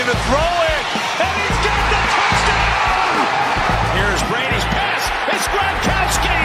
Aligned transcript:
looking 0.00 0.14
to 0.14 0.20
throw 0.24 0.38
it, 0.40 0.84
and 1.20 1.36
he's 1.36 1.58
got 1.60 1.84
the 1.92 2.00
touchdown! 2.16 3.12
Here's 3.96 4.22
Brady's 4.30 4.64
pass. 4.72 5.02
It's 5.28 5.46
Gronkowski! 5.48 6.40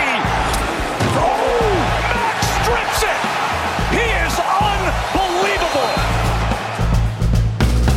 Oh, 1.16 1.72
Max 2.12 2.48
strips 2.60 3.02
it! 3.04 3.22
He 3.96 4.06
is 4.26 4.36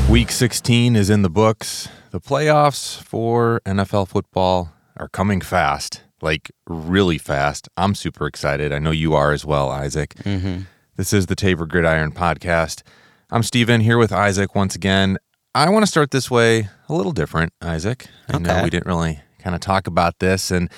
unbelievable! 0.07 0.12
Week 0.12 0.30
16 0.30 0.95
is 0.95 1.11
in 1.11 1.23
the 1.23 1.30
books. 1.30 1.88
The 2.11 2.20
playoffs 2.20 3.02
for 3.02 3.61
NFL 3.66 4.06
football 4.09 4.72
are 4.96 5.09
coming 5.09 5.40
fast, 5.40 6.02
like 6.20 6.52
really 6.68 7.18
fast. 7.18 7.68
I'm 7.77 7.96
super 7.96 8.29
excited. 8.29 8.72
I 8.72 8.79
know 8.79 8.93
you 8.93 9.14
are 9.14 9.32
as 9.32 9.45
well, 9.45 9.70
Isaac. 9.70 10.15
Mm-hmm. 10.23 10.61
This 10.97 11.12
is 11.12 11.27
the 11.27 11.34
Tabor 11.37 11.66
Gridiron 11.66 12.12
podcast. 12.12 12.83
I'm 13.30 13.43
Steven 13.43 13.80
here 13.80 13.98
with 13.98 14.12
Isaac 14.12 14.55
once 14.55 14.75
again. 14.75 15.19
I 15.59 15.69
want 15.71 15.83
to 15.83 15.89
start 15.91 16.12
this 16.12 16.30
way 16.30 16.69
a 16.89 16.95
little 16.95 17.11
different, 17.11 17.53
Isaac. 17.61 18.07
I 18.29 18.39
know 18.39 18.62
we 18.62 18.71
didn't 18.71 18.87
really 18.87 19.19
kind 19.41 19.57
of 19.57 19.61
talk 19.61 19.89
about 19.89 20.21
this 20.21 20.53
and 20.53 20.71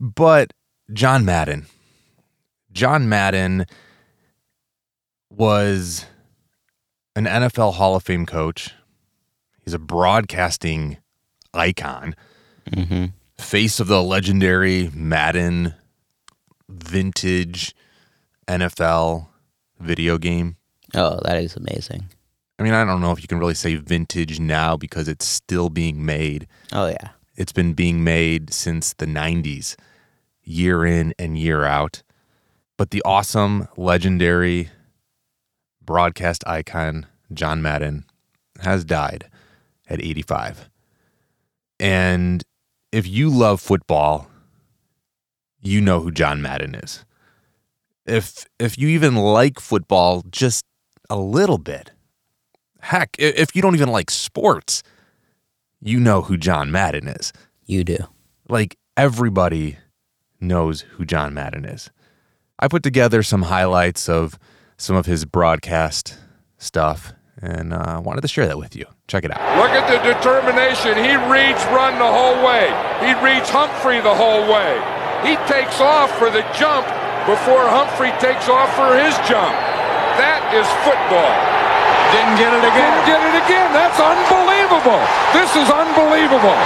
but 0.00 0.54
John 0.90 1.26
Madden. 1.26 1.66
John 2.72 3.10
Madden 3.10 3.66
was 5.30 6.06
an 7.14 7.26
NFL 7.26 7.74
Hall 7.74 7.94
of 7.94 8.04
Fame 8.04 8.24
coach. 8.24 8.70
He's 9.62 9.74
a 9.74 9.78
broadcasting 9.78 10.96
icon, 11.52 12.14
Mm-hmm. 12.70 13.06
face 13.38 13.78
of 13.80 13.86
the 13.86 14.02
legendary 14.02 14.90
Madden 14.94 15.74
vintage 16.70 17.74
NFL 18.48 19.26
video 19.78 20.16
game. 20.18 20.56
Oh, 20.94 21.20
that 21.24 21.42
is 21.42 21.54
amazing. 21.54 22.06
I 22.58 22.62
mean, 22.62 22.72
I 22.72 22.84
don't 22.84 23.00
know 23.00 23.12
if 23.12 23.20
you 23.20 23.28
can 23.28 23.38
really 23.38 23.54
say 23.54 23.74
vintage 23.76 24.40
now 24.40 24.76
because 24.76 25.08
it's 25.08 25.26
still 25.26 25.68
being 25.68 26.04
made. 26.04 26.46
Oh 26.72 26.86
yeah. 26.86 27.10
It's 27.36 27.52
been 27.52 27.74
being 27.74 28.02
made 28.02 28.52
since 28.52 28.94
the 28.94 29.04
90s, 29.06 29.76
year 30.42 30.86
in 30.86 31.12
and 31.18 31.36
year 31.36 31.64
out. 31.64 32.02
But 32.78 32.90
the 32.90 33.02
awesome, 33.04 33.68
legendary 33.76 34.70
broadcast 35.82 36.44
icon, 36.46 37.06
John 37.32 37.60
Madden, 37.60 38.04
has 38.60 38.84
died 38.84 39.28
at 39.88 40.00
85. 40.00 40.70
And 41.78 42.42
if 42.90 43.06
you 43.06 43.28
love 43.28 43.60
football, 43.60 44.28
you 45.60 45.80
know 45.80 46.00
who 46.00 46.10
John 46.10 46.40
Madden 46.40 46.74
is. 46.74 47.04
If 48.06 48.46
if 48.58 48.78
you 48.78 48.88
even 48.88 49.16
like 49.16 49.58
football 49.58 50.24
just 50.30 50.64
a 51.10 51.18
little 51.18 51.58
bit, 51.58 51.90
heck, 52.86 53.16
if 53.18 53.54
you 53.54 53.62
don't 53.62 53.74
even 53.74 53.88
like 53.88 54.10
sports, 54.10 54.82
you 55.82 55.98
know 56.00 56.22
who 56.22 56.36
John 56.36 56.70
Madden 56.70 57.08
is 57.08 57.32
You 57.66 57.84
do. 57.84 57.98
like 58.48 58.76
everybody 58.96 59.76
knows 60.40 60.82
who 60.82 61.04
John 61.04 61.34
Madden 61.34 61.64
is. 61.64 61.90
I 62.58 62.68
put 62.68 62.82
together 62.82 63.22
some 63.22 63.42
highlights 63.42 64.08
of 64.08 64.38
some 64.78 64.96
of 64.96 65.06
his 65.06 65.24
broadcast 65.24 66.16
stuff 66.58 67.12
and 67.42 67.74
uh, 67.74 68.00
wanted 68.02 68.22
to 68.22 68.28
share 68.28 68.46
that 68.46 68.56
with 68.58 68.74
you. 68.74 68.86
Check 69.08 69.24
it 69.24 69.30
out. 69.30 69.40
Look 69.60 69.70
at 69.76 69.84
the 69.92 70.00
determination. 70.14 70.96
He 70.96 71.16
reads 71.28 71.60
run 71.72 71.98
the 71.98 72.08
whole 72.08 72.38
way. 72.44 72.68
He 73.04 73.12
reads 73.20 73.48
Humphrey 73.50 74.00
the 74.00 74.14
whole 74.14 74.48
way. 74.48 74.72
He 75.28 75.36
takes 75.44 75.80
off 75.80 76.10
for 76.18 76.30
the 76.30 76.40
jump 76.56 76.86
before 77.28 77.68
Humphrey 77.68 78.12
takes 78.22 78.48
off 78.48 78.72
for 78.76 78.96
his 78.96 79.12
jump. 79.28 79.52
That 80.16 80.40
is 80.56 80.64
football. 80.86 81.55
Didn't 82.14 82.36
get 82.38 82.52
it 82.54 82.62
again. 82.62 82.92
Didn't 82.92 83.06
get 83.06 83.20
it 83.22 83.36
again. 83.42 83.68
That's 83.74 83.98
unbelievable. 83.98 85.00
This 85.34 85.50
is 85.58 85.68
unbelievable. 85.70 86.58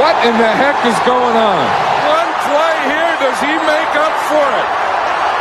What 0.00 0.14
in 0.22 0.38
the 0.38 0.52
heck 0.54 0.78
is 0.86 0.96
going 1.02 1.36
on? 1.36 1.62
One 2.08 2.30
play 2.46 2.76
here, 2.88 3.14
does 3.20 3.38
he 3.42 3.52
make 3.52 3.92
up 3.98 4.14
for 4.30 4.46
it? 4.46 4.68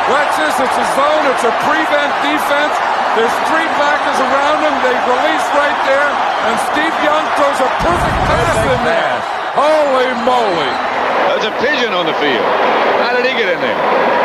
Watch 0.09 0.33
this. 0.41 0.57
It's 0.57 0.77
a 0.77 0.87
zone. 0.97 1.23
It's 1.29 1.45
a 1.45 1.53
prevent 1.63 2.11
defense. 2.25 2.75
There's 3.13 3.37
three 3.47 3.69
backers 3.77 4.19
around 4.19 4.59
him. 4.65 4.75
They 4.81 4.97
release 5.05 5.47
right 5.53 5.79
there. 5.85 6.09
And 6.49 6.55
Steve 6.73 6.95
Young 7.05 7.25
throws 7.37 7.59
a 7.61 7.69
perfect 7.81 8.19
pass 8.25 8.57
in 8.67 8.79
there. 8.83 9.17
Holy 9.53 10.11
moly. 10.25 10.88
There's 11.29 11.45
a 11.45 11.55
pigeon 11.61 11.93
on 11.93 12.09
the 12.09 12.17
field. 12.17 12.45
How 13.05 13.13
did 13.13 13.23
he 13.23 13.33
get 13.37 13.53
in 13.53 13.61
there? 13.61 13.79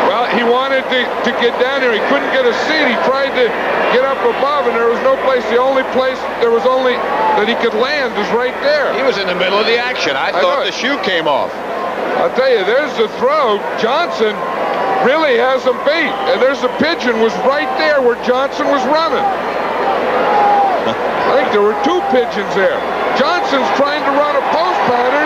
Well, 0.09 0.25
he 0.33 0.41
wanted 0.41 0.83
to, 0.89 0.99
to 1.05 1.31
get 1.37 1.53
down 1.61 1.81
there. 1.81 1.93
He 1.93 2.01
couldn't 2.09 2.33
get 2.33 2.45
a 2.45 2.55
seat. 2.65 2.85
He 2.89 2.97
tried 3.05 3.33
to 3.37 3.45
get 3.93 4.03
up 4.03 4.17
above, 4.25 4.65
and 4.65 4.73
there 4.73 4.89
was 4.89 4.99
no 5.05 5.13
place. 5.21 5.45
The 5.53 5.61
only 5.61 5.85
place 5.93 6.17
there 6.41 6.51
was 6.51 6.65
only 6.65 6.97
that 7.37 7.45
he 7.47 7.55
could 7.61 7.77
land 7.77 8.17
is 8.17 8.27
right 8.33 8.55
there. 8.65 8.89
He 8.97 9.05
was 9.05 9.17
in 9.17 9.29
the 9.29 9.37
middle 9.37 9.61
of 9.61 9.69
the 9.69 9.77
action. 9.77 10.17
I 10.17 10.33
know 10.33 10.41
thought 10.41 10.65
the 10.65 10.73
shoe 10.73 10.97
came 11.05 11.29
off. 11.29 11.53
I'll 12.17 12.33
tell 12.33 12.49
you, 12.49 12.65
there's 12.65 12.95
the 12.97 13.07
throw. 13.21 13.61
Johnson 13.77 14.33
really 15.05 15.37
has 15.37 15.61
him 15.61 15.77
beat. 15.85 16.13
And 16.33 16.41
there's 16.41 16.61
the 16.65 16.73
pigeon 16.81 17.21
was 17.21 17.33
right 17.45 17.69
there 17.77 18.01
where 18.01 18.17
Johnson 18.25 18.65
was 18.73 18.81
running. 18.89 19.25
I 20.85 21.41
think 21.41 21.51
there 21.51 21.65
were 21.65 21.77
two 21.83 21.99
pigeons 22.09 22.49
there. 22.55 22.79
Johnson's 23.19 23.67
trying 23.75 24.01
to 24.05 24.13
run 24.15 24.33
a 24.35 24.45
post 24.53 24.79
pattern, 24.87 25.24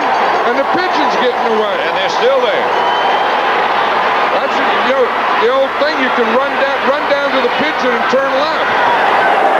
the 0.60 0.68
pigeon's 0.76 1.16
getting 1.24 1.46
away. 1.56 1.76
And 1.88 1.92
they're 1.96 2.16
still 2.20 2.36
there. 2.44 2.68
That's 4.36 4.52
you 4.52 4.92
know 4.92 5.08
the 5.40 5.48
old 5.48 5.72
thing. 5.80 5.96
You 6.04 6.12
can 6.20 6.28
run 6.36 6.52
down, 6.60 6.76
run 6.84 7.04
down 7.08 7.32
to 7.32 7.40
the 7.40 7.52
pigeon 7.56 7.88
and 7.96 8.04
turn 8.12 8.28
left. 8.28 8.68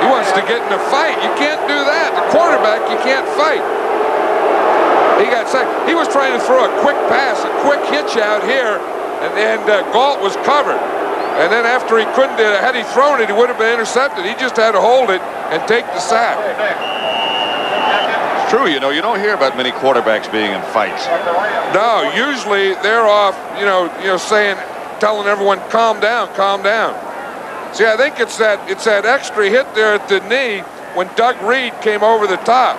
He 0.05 0.07
wants 0.13 0.29
to 0.37 0.45
get 0.45 0.61
in 0.61 0.73
a 0.77 0.83
fight. 0.93 1.17
You 1.25 1.33
can't 1.41 1.65
do 1.65 1.79
that. 1.89 2.13
The 2.13 2.25
quarterback, 2.37 2.85
you 2.93 3.01
can't 3.01 3.25
fight. 3.33 3.65
He 5.25 5.29
got 5.33 5.49
sacked. 5.49 5.89
He 5.89 5.97
was 5.97 6.09
trying 6.09 6.37
to 6.37 6.43
throw 6.45 6.69
a 6.69 6.73
quick 6.85 6.97
pass, 7.09 7.45
a 7.45 7.53
quick 7.65 7.81
hitch 7.89 8.21
out 8.21 8.45
here, 8.45 8.77
and 9.25 9.33
and 9.41 9.65
uh, 9.69 9.81
Galt 9.97 10.21
was 10.21 10.37
covered. 10.45 10.81
And 11.41 11.49
then 11.49 11.65
after 11.65 11.97
he 11.97 12.05
couldn't, 12.13 12.37
uh, 12.37 12.61
had 12.61 12.77
he 12.77 12.85
thrown 12.93 13.25
it, 13.25 13.33
he 13.33 13.33
would 13.33 13.49
have 13.49 13.57
been 13.57 13.73
intercepted. 13.73 14.29
He 14.29 14.37
just 14.37 14.57
had 14.57 14.73
to 14.73 14.81
hold 14.81 15.09
it 15.09 15.23
and 15.49 15.65
take 15.65 15.87
the 15.97 16.01
sack. 16.01 17.00
It's 18.51 18.59
true, 18.59 18.67
you 18.67 18.81
know, 18.81 18.91
you 18.91 19.01
don't 19.01 19.21
hear 19.21 19.35
about 19.35 19.57
many 19.57 19.71
quarterbacks 19.71 20.27
being 20.33 20.51
in 20.51 20.61
fights. 20.75 21.07
No, 21.73 22.11
usually 22.17 22.75
they're 22.83 23.07
off, 23.07 23.39
you 23.57 23.65
know, 23.65 23.85
you 24.01 24.09
know, 24.09 24.17
saying, 24.17 24.57
telling 24.99 25.29
everyone, 25.29 25.61
calm 25.71 26.01
down, 26.01 26.35
calm 26.35 26.61
down. 26.61 26.99
See, 27.73 27.87
I 27.87 27.97
think 27.97 28.19
it's 28.19 28.39
that 28.39 28.69
it's 28.69 28.87
that 28.87 29.07
extra 29.07 29.49
hit 29.49 29.73
there 29.77 29.95
at 29.95 30.09
the 30.09 30.19
knee 30.27 30.63
when 30.99 31.07
Doug 31.15 31.41
Reed 31.43 31.73
came 31.81 32.03
over 32.03 32.27
the 32.27 32.39
top. 32.39 32.77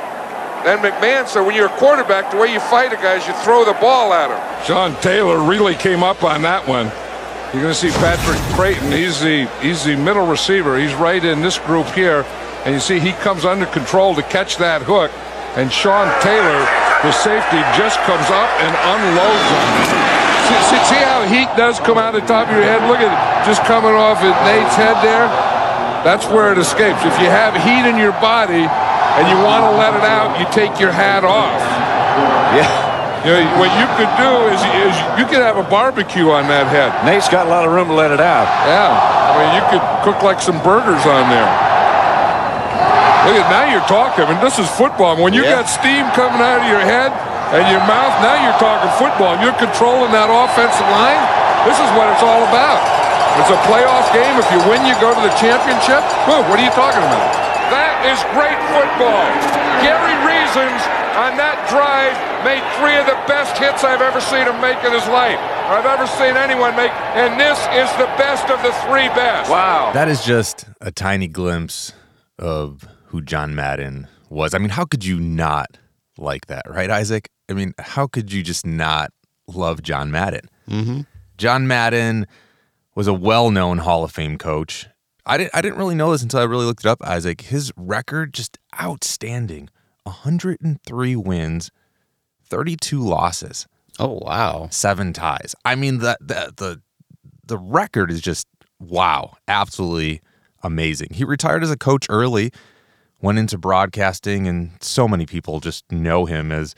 Then 0.65 0.79
McMahon 0.79 1.25
said, 1.25 1.45
when 1.45 1.55
you're 1.55 1.67
a 1.67 1.77
quarterback, 1.77 2.31
the 2.31 2.37
way 2.37 2.51
you 2.51 2.59
fight 2.59 2.91
a 2.91 2.97
guy 2.97 3.15
is 3.15 3.25
you 3.25 3.33
throw 3.35 3.63
the 3.63 3.79
ball 3.79 4.11
at 4.11 4.27
him. 4.27 4.65
Sean 4.67 4.93
Taylor 5.01 5.41
really 5.41 5.75
came 5.75 6.03
up 6.03 6.25
on 6.25 6.41
that 6.41 6.67
one. 6.67 6.87
You're 7.53 7.63
going 7.63 7.73
to 7.73 7.79
see 7.79 7.91
Patrick 7.91 8.39
Creighton. 8.57 8.91
He's 8.91 9.21
the 9.21 9.45
he's 9.61 9.85
the 9.85 9.95
middle 9.95 10.27
receiver. 10.27 10.77
He's 10.77 10.93
right 10.95 11.23
in 11.23 11.39
this 11.39 11.59
group 11.59 11.87
here, 11.91 12.25
and 12.65 12.73
you 12.73 12.81
see 12.81 12.99
he 12.99 13.13
comes 13.13 13.45
under 13.45 13.67
control 13.67 14.15
to 14.15 14.23
catch 14.23 14.57
that 14.57 14.81
hook. 14.81 15.11
And 15.59 15.67
Sean 15.67 16.07
Taylor, 16.23 16.63
the 17.03 17.11
safety, 17.11 17.59
just 17.75 17.99
comes 18.07 18.23
up 18.31 18.51
and 18.63 18.71
unloads 18.95 19.49
on 19.51 19.67
him. 19.67 19.91
See, 20.47 20.59
see, 20.71 20.81
see 20.95 21.01
how 21.03 21.27
heat 21.27 21.51
does 21.59 21.75
come 21.83 21.99
out 21.99 22.15
of 22.15 22.23
the 22.23 22.27
top 22.27 22.47
of 22.47 22.55
your 22.55 22.63
head? 22.63 22.79
Look 22.87 23.03
at 23.03 23.11
it, 23.11 23.19
just 23.43 23.59
coming 23.67 23.91
off 23.91 24.23
at 24.23 24.31
Nate's 24.47 24.75
head 24.79 24.95
there. 25.03 25.27
That's 26.07 26.25
where 26.31 26.55
it 26.55 26.57
escapes. 26.57 27.03
If 27.03 27.19
you 27.19 27.27
have 27.27 27.51
heat 27.67 27.83
in 27.83 27.99
your 27.99 28.15
body 28.23 28.63
and 28.63 29.23
you 29.27 29.37
want 29.43 29.67
to 29.67 29.75
let 29.75 29.91
it 29.91 30.07
out, 30.07 30.39
you 30.39 30.47
take 30.55 30.79
your 30.79 30.91
hat 30.91 31.27
off. 31.27 31.59
Yeah. 32.55 32.91
You 33.21 33.37
know, 33.37 33.45
what 33.61 33.69
you 33.77 33.85
could 34.01 34.09
do 34.17 34.31
is, 34.49 34.57
is 34.81 34.97
you 35.13 35.29
could 35.29 35.45
have 35.45 35.53
a 35.61 35.67
barbecue 35.69 36.33
on 36.33 36.49
that 36.49 36.65
head. 36.73 36.89
Nate's 37.05 37.29
got 37.29 37.45
a 37.45 37.49
lot 37.51 37.67
of 37.67 37.69
room 37.69 37.89
to 37.89 37.93
let 37.93 38.09
it 38.09 38.17
out. 38.17 38.49
Yeah, 38.65 38.89
I 38.89 39.37
mean, 39.37 39.51
you 39.53 39.63
could 39.69 39.85
cook 40.01 40.23
like 40.25 40.41
some 40.41 40.57
burgers 40.65 41.05
on 41.05 41.29
there. 41.29 41.45
Look 43.25 43.37
at 43.37 43.45
now 43.53 43.69
you're 43.69 43.85
talking. 43.85 44.25
I 44.25 44.33
mean, 44.33 44.41
this 44.41 44.57
is 44.57 44.65
football. 44.73 45.15
When 45.15 45.33
you 45.33 45.45
Yeah. 45.45 45.61
got 45.61 45.69
steam 45.69 46.09
coming 46.17 46.41
out 46.41 46.65
of 46.65 46.67
your 46.67 46.81
head 46.81 47.13
and 47.53 47.69
your 47.69 47.83
mouth, 47.85 48.13
now 48.21 48.35
you're 48.41 48.57
talking 48.57 48.89
football. 48.97 49.37
You're 49.43 49.57
controlling 49.61 50.11
that 50.11 50.29
offensive 50.29 50.89
line. 50.89 51.21
This 51.69 51.77
is 51.77 51.89
what 51.93 52.09
it's 52.09 52.23
all 52.25 52.41
about. 52.49 52.81
It's 53.37 53.49
a 53.53 53.59
playoff 53.69 54.09
game. 54.11 54.33
If 54.41 54.49
you 54.51 54.59
win, 54.67 54.85
you 54.89 54.95
go 54.99 55.13
to 55.13 55.21
the 55.21 55.33
championship. 55.37 56.01
Whoa, 56.25 56.41
what 56.49 56.59
are 56.59 56.65
you 56.65 56.73
talking 56.73 57.03
about? 57.05 57.29
That 57.69 57.93
is 58.09 58.19
great 58.33 58.57
football. 58.73 59.23
Gary 59.85 60.17
Reasons 60.25 60.81
on 61.15 61.37
that 61.37 61.61
drive 61.69 62.17
made 62.43 62.63
three 62.81 62.97
of 62.97 63.05
the 63.05 63.15
best 63.27 63.55
hits 63.57 63.83
I've 63.85 64.01
ever 64.01 64.19
seen 64.19 64.43
him 64.49 64.59
make 64.59 64.83
in 64.83 64.91
his 64.91 65.07
life. 65.07 65.37
Or 65.69 65.77
I've 65.77 65.85
ever 65.85 66.07
seen 66.07 66.35
anyone 66.35 66.75
make. 66.75 66.91
And 67.15 67.39
this 67.39 67.59
is 67.71 67.87
the 68.01 68.09
best 68.17 68.49
of 68.49 68.61
the 68.63 68.73
three 68.89 69.07
best. 69.09 69.49
Wow. 69.49 69.91
That 69.93 70.09
is 70.09 70.25
just 70.25 70.65
a 70.81 70.91
tiny 70.91 71.27
glimpse 71.27 71.93
of 72.39 72.83
who 73.11 73.21
John 73.21 73.53
Madden 73.53 74.07
was. 74.29 74.53
I 74.53 74.57
mean, 74.57 74.69
how 74.69 74.85
could 74.85 75.03
you 75.03 75.19
not 75.19 75.77
like 76.17 76.47
that, 76.47 76.63
right, 76.69 76.89
Isaac? 76.89 77.29
I 77.49 77.53
mean, 77.53 77.73
how 77.77 78.07
could 78.07 78.31
you 78.31 78.41
just 78.41 78.65
not 78.65 79.11
love 79.47 79.83
John 79.83 80.11
Madden? 80.11 80.49
Mm-hmm. 80.69 81.01
John 81.37 81.67
Madden 81.67 82.25
was 82.95 83.07
a 83.07 83.13
well 83.13 83.51
known 83.51 83.79
Hall 83.79 84.03
of 84.05 84.11
Fame 84.11 84.37
coach. 84.37 84.87
I 85.25 85.37
didn't 85.37 85.53
I 85.53 85.61
didn't 85.61 85.77
really 85.77 85.95
know 85.95 86.11
this 86.13 86.23
until 86.23 86.39
I 86.39 86.43
really 86.43 86.65
looked 86.65 86.85
it 86.85 86.89
up, 86.89 87.03
Isaac. 87.03 87.41
His 87.41 87.71
record 87.75 88.33
just 88.33 88.57
outstanding. 88.81 89.69
103 90.03 91.15
wins, 91.15 91.69
32 92.45 92.99
losses, 93.01 93.67
Oh 93.99 94.19
wow. 94.23 94.67
seven 94.71 95.13
ties. 95.13 95.53
I 95.65 95.75
mean 95.75 95.99
the 95.99 96.17
the 96.21 96.53
the, 96.55 96.81
the 97.45 97.57
record 97.57 98.09
is 98.09 98.21
just 98.21 98.47
wow, 98.79 99.35
absolutely 99.47 100.21
amazing. 100.63 101.09
He 101.11 101.23
retired 101.23 101.63
as 101.63 101.71
a 101.71 101.77
coach 101.77 102.07
early, 102.09 102.51
went 103.21 103.37
into 103.37 103.57
broadcasting 103.57 104.47
and 104.47 104.71
so 104.81 105.07
many 105.07 105.25
people 105.25 105.59
just 105.59 105.89
know 105.91 106.25
him 106.25 106.51
as 106.51 106.75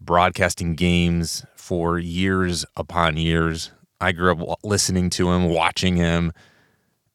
broadcasting 0.00 0.74
games 0.74 1.44
for 1.54 1.98
years 1.98 2.64
upon 2.76 3.16
years. 3.16 3.70
I 4.00 4.12
grew 4.12 4.32
up 4.32 4.60
listening 4.62 5.10
to 5.10 5.30
him, 5.30 5.48
watching 5.48 5.96
him. 5.96 6.32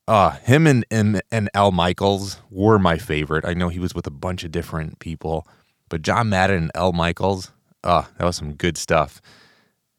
Uh, 0.08 0.32
him 0.32 0.68
and, 0.68 0.86
and 0.92 1.22
and 1.32 1.50
Al 1.54 1.72
Michaels 1.72 2.42
were 2.50 2.80
my 2.80 2.98
favorite. 2.98 3.46
I 3.46 3.54
know 3.54 3.70
he 3.70 3.80
was 3.80 3.94
with 3.94 4.08
a 4.08 4.12
bunch 4.12 4.44
of 4.44 4.52
different 4.52 5.00
people, 5.00 5.48
but 5.90 6.02
John 6.02 6.30
Madden 6.30 6.64
and 6.64 6.72
Al 6.76 6.92
Michaels, 6.92 7.52
uh, 7.84 8.04
that 8.18 8.26
was 8.26 8.36
some 8.36 8.54
good 8.54 8.78
stuff. 8.78 9.22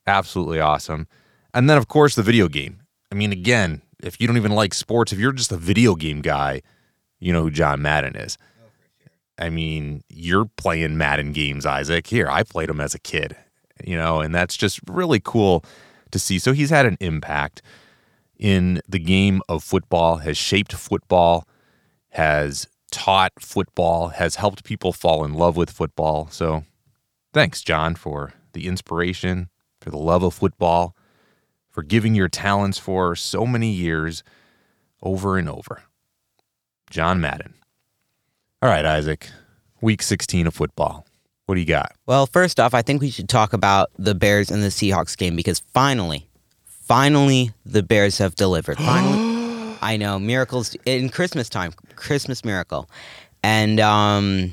Absolutely 0.06 0.60
awesome. 0.60 1.06
And 1.54 1.70
then 1.70 1.78
of 1.78 1.88
course 1.88 2.14
the 2.14 2.22
video 2.22 2.48
game. 2.48 2.80
I 3.10 3.14
mean, 3.14 3.32
again, 3.32 3.82
if 4.02 4.20
you 4.20 4.26
don't 4.26 4.36
even 4.36 4.52
like 4.52 4.74
sports, 4.74 5.12
if 5.12 5.18
you're 5.18 5.32
just 5.32 5.52
a 5.52 5.56
video 5.56 5.94
game 5.94 6.20
guy, 6.20 6.62
you 7.20 7.32
know 7.32 7.42
who 7.42 7.50
John 7.50 7.80
Madden 7.80 8.16
is. 8.16 8.36
I 9.38 9.50
mean, 9.50 10.02
you're 10.08 10.44
playing 10.56 10.96
Madden 10.96 11.32
games, 11.32 11.66
Isaac. 11.66 12.06
Here, 12.06 12.28
I 12.28 12.42
played 12.42 12.68
them 12.68 12.80
as 12.80 12.94
a 12.94 12.98
kid, 12.98 13.36
you 13.84 13.96
know, 13.96 14.20
and 14.20 14.34
that's 14.34 14.56
just 14.56 14.80
really 14.88 15.20
cool 15.22 15.64
to 16.10 16.18
see. 16.18 16.38
So 16.38 16.52
he's 16.52 16.70
had 16.70 16.86
an 16.86 16.96
impact 17.00 17.62
in 18.38 18.80
the 18.88 18.98
game 18.98 19.40
of 19.48 19.64
football, 19.64 20.18
has 20.18 20.36
shaped 20.36 20.72
football, 20.74 21.46
has 22.10 22.66
taught 22.90 23.32
football, 23.40 24.08
has 24.08 24.36
helped 24.36 24.64
people 24.64 24.92
fall 24.92 25.24
in 25.24 25.32
love 25.32 25.56
with 25.56 25.70
football. 25.70 26.28
So 26.30 26.64
thanks, 27.32 27.62
John, 27.62 27.94
for 27.94 28.34
the 28.52 28.66
inspiration, 28.66 29.48
for 29.80 29.90
the 29.90 29.98
love 29.98 30.22
of 30.22 30.34
football, 30.34 30.94
for 31.70 31.82
giving 31.82 32.14
your 32.14 32.28
talents 32.28 32.78
for 32.78 33.16
so 33.16 33.46
many 33.46 33.70
years 33.70 34.22
over 35.02 35.38
and 35.38 35.48
over. 35.48 35.82
John 36.90 37.20
Madden. 37.20 37.54
All 38.62 38.68
right, 38.68 38.84
Isaac. 38.84 39.28
Week 39.80 40.02
16 40.02 40.46
of 40.46 40.54
football. 40.54 41.04
What 41.46 41.56
do 41.56 41.60
you 41.60 41.66
got? 41.66 41.96
Well, 42.06 42.26
first 42.28 42.60
off, 42.60 42.74
I 42.74 42.82
think 42.82 43.02
we 43.02 43.10
should 43.10 43.28
talk 43.28 43.52
about 43.52 43.90
the 43.98 44.14
Bears 44.14 44.52
and 44.52 44.62
the 44.62 44.68
Seahawks 44.68 45.18
game 45.18 45.34
because 45.34 45.58
finally, 45.74 46.28
finally, 46.64 47.50
the 47.66 47.82
Bears 47.82 48.18
have 48.18 48.36
delivered. 48.36 48.76
Finally, 48.78 49.76
I 49.82 49.96
know 49.96 50.20
miracles 50.20 50.76
in 50.86 51.08
Christmas 51.08 51.48
time, 51.48 51.72
Christmas 51.96 52.44
miracle, 52.44 52.88
and 53.42 53.80
um, 53.80 54.52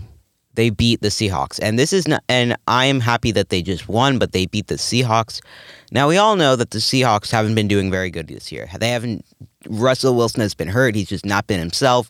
they 0.56 0.72
beat 0.72 1.02
the 1.02 1.10
Seahawks. 1.10 1.60
And 1.62 1.78
this 1.78 1.94
is 1.94 2.08
not, 2.08 2.24
and 2.28 2.58
I 2.68 2.86
am 2.86 3.02
happy 3.02 3.30
that 3.34 3.50
they 3.50 3.62
just 3.62 3.88
won, 3.88 4.18
but 4.18 4.32
they 4.32 4.48
beat 4.48 4.66
the 4.68 4.76
Seahawks. 4.76 5.40
Now 5.92 6.10
we 6.10 6.18
all 6.18 6.36
know 6.36 6.56
that 6.56 6.72
the 6.72 6.80
Seahawks 6.80 7.30
haven't 7.30 7.54
been 7.54 7.68
doing 7.68 7.92
very 7.92 8.10
good 8.10 8.28
this 8.28 8.52
year. 8.52 8.68
They 8.80 8.90
haven't. 8.90 9.24
Russell 9.68 10.16
Wilson 10.16 10.42
has 10.42 10.56
been 10.56 10.70
hurt. 10.70 10.96
He's 10.96 11.10
just 11.10 11.28
not 11.28 11.46
been 11.46 11.60
himself. 11.60 12.10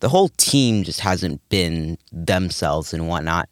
The 0.00 0.08
whole 0.08 0.28
team 0.36 0.82
just 0.82 1.00
hasn't 1.00 1.46
been 1.48 1.98
themselves 2.12 2.92
and 2.94 3.06
whatnot. 3.08 3.48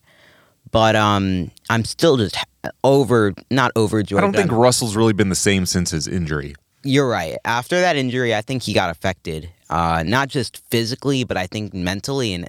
But 0.70 0.96
um, 0.96 1.50
I'm 1.70 1.84
still 1.84 2.16
just 2.16 2.36
over, 2.84 3.32
not 3.50 3.72
overjoyed. 3.76 4.18
I 4.18 4.20
don't 4.22 4.34
think 4.34 4.50
I'm- 4.50 4.60
Russell's 4.60 4.96
really 4.96 5.12
been 5.14 5.28
the 5.30 5.34
same 5.34 5.64
since 5.66 5.90
his 5.90 6.06
injury. 6.06 6.54
you're 6.84 7.08
right. 7.08 7.36
After 7.44 7.80
that 7.80 7.96
injury, 7.96 8.34
I 8.34 8.40
think 8.42 8.62
he 8.62 8.72
got 8.72 8.88
affected, 8.90 9.48
uh, 9.70 10.02
not 10.06 10.28
just 10.28 10.62
physically, 10.70 11.24
but 11.24 11.36
I 11.36 11.46
think 11.46 11.74
mentally, 11.74 12.32
and 12.34 12.46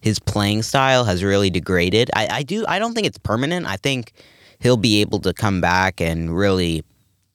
his 0.00 0.18
playing 0.18 0.62
style 0.62 1.04
has 1.04 1.22
really 1.24 1.48
degraded. 1.50 2.10
I, 2.14 2.28
I 2.30 2.42
do. 2.42 2.64
I 2.68 2.78
don't 2.78 2.92
think 2.94 3.06
it's 3.06 3.18
permanent. 3.18 3.66
I 3.66 3.76
think 3.76 4.12
he'll 4.60 4.76
be 4.76 5.00
able 5.00 5.20
to 5.20 5.32
come 5.32 5.60
back 5.60 6.00
and 6.00 6.36
really 6.36 6.84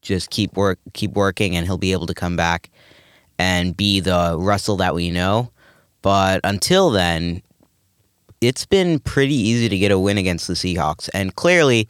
just 0.01 0.29
keep 0.31 0.55
work, 0.57 0.79
keep 0.93 1.11
working, 1.13 1.55
and 1.55 1.65
he'll 1.65 1.77
be 1.77 1.91
able 1.93 2.07
to 2.07 2.13
come 2.13 2.35
back 2.35 2.69
and 3.39 3.75
be 3.75 3.99
the 3.99 4.35
Russell 4.37 4.77
that 4.77 4.93
we 4.95 5.09
know. 5.11 5.49
But 6.03 6.41
until 6.43 6.91
then, 6.91 7.41
it's 8.41 8.65
been 8.67 8.99
pretty 8.99 9.33
easy 9.35 9.69
to 9.69 9.77
get 9.77 9.91
a 9.91 9.97
win 9.97 10.19
against 10.19 10.47
the 10.47 10.53
Seahawks. 10.53 11.09
And 11.13 11.33
clearly, 11.35 11.89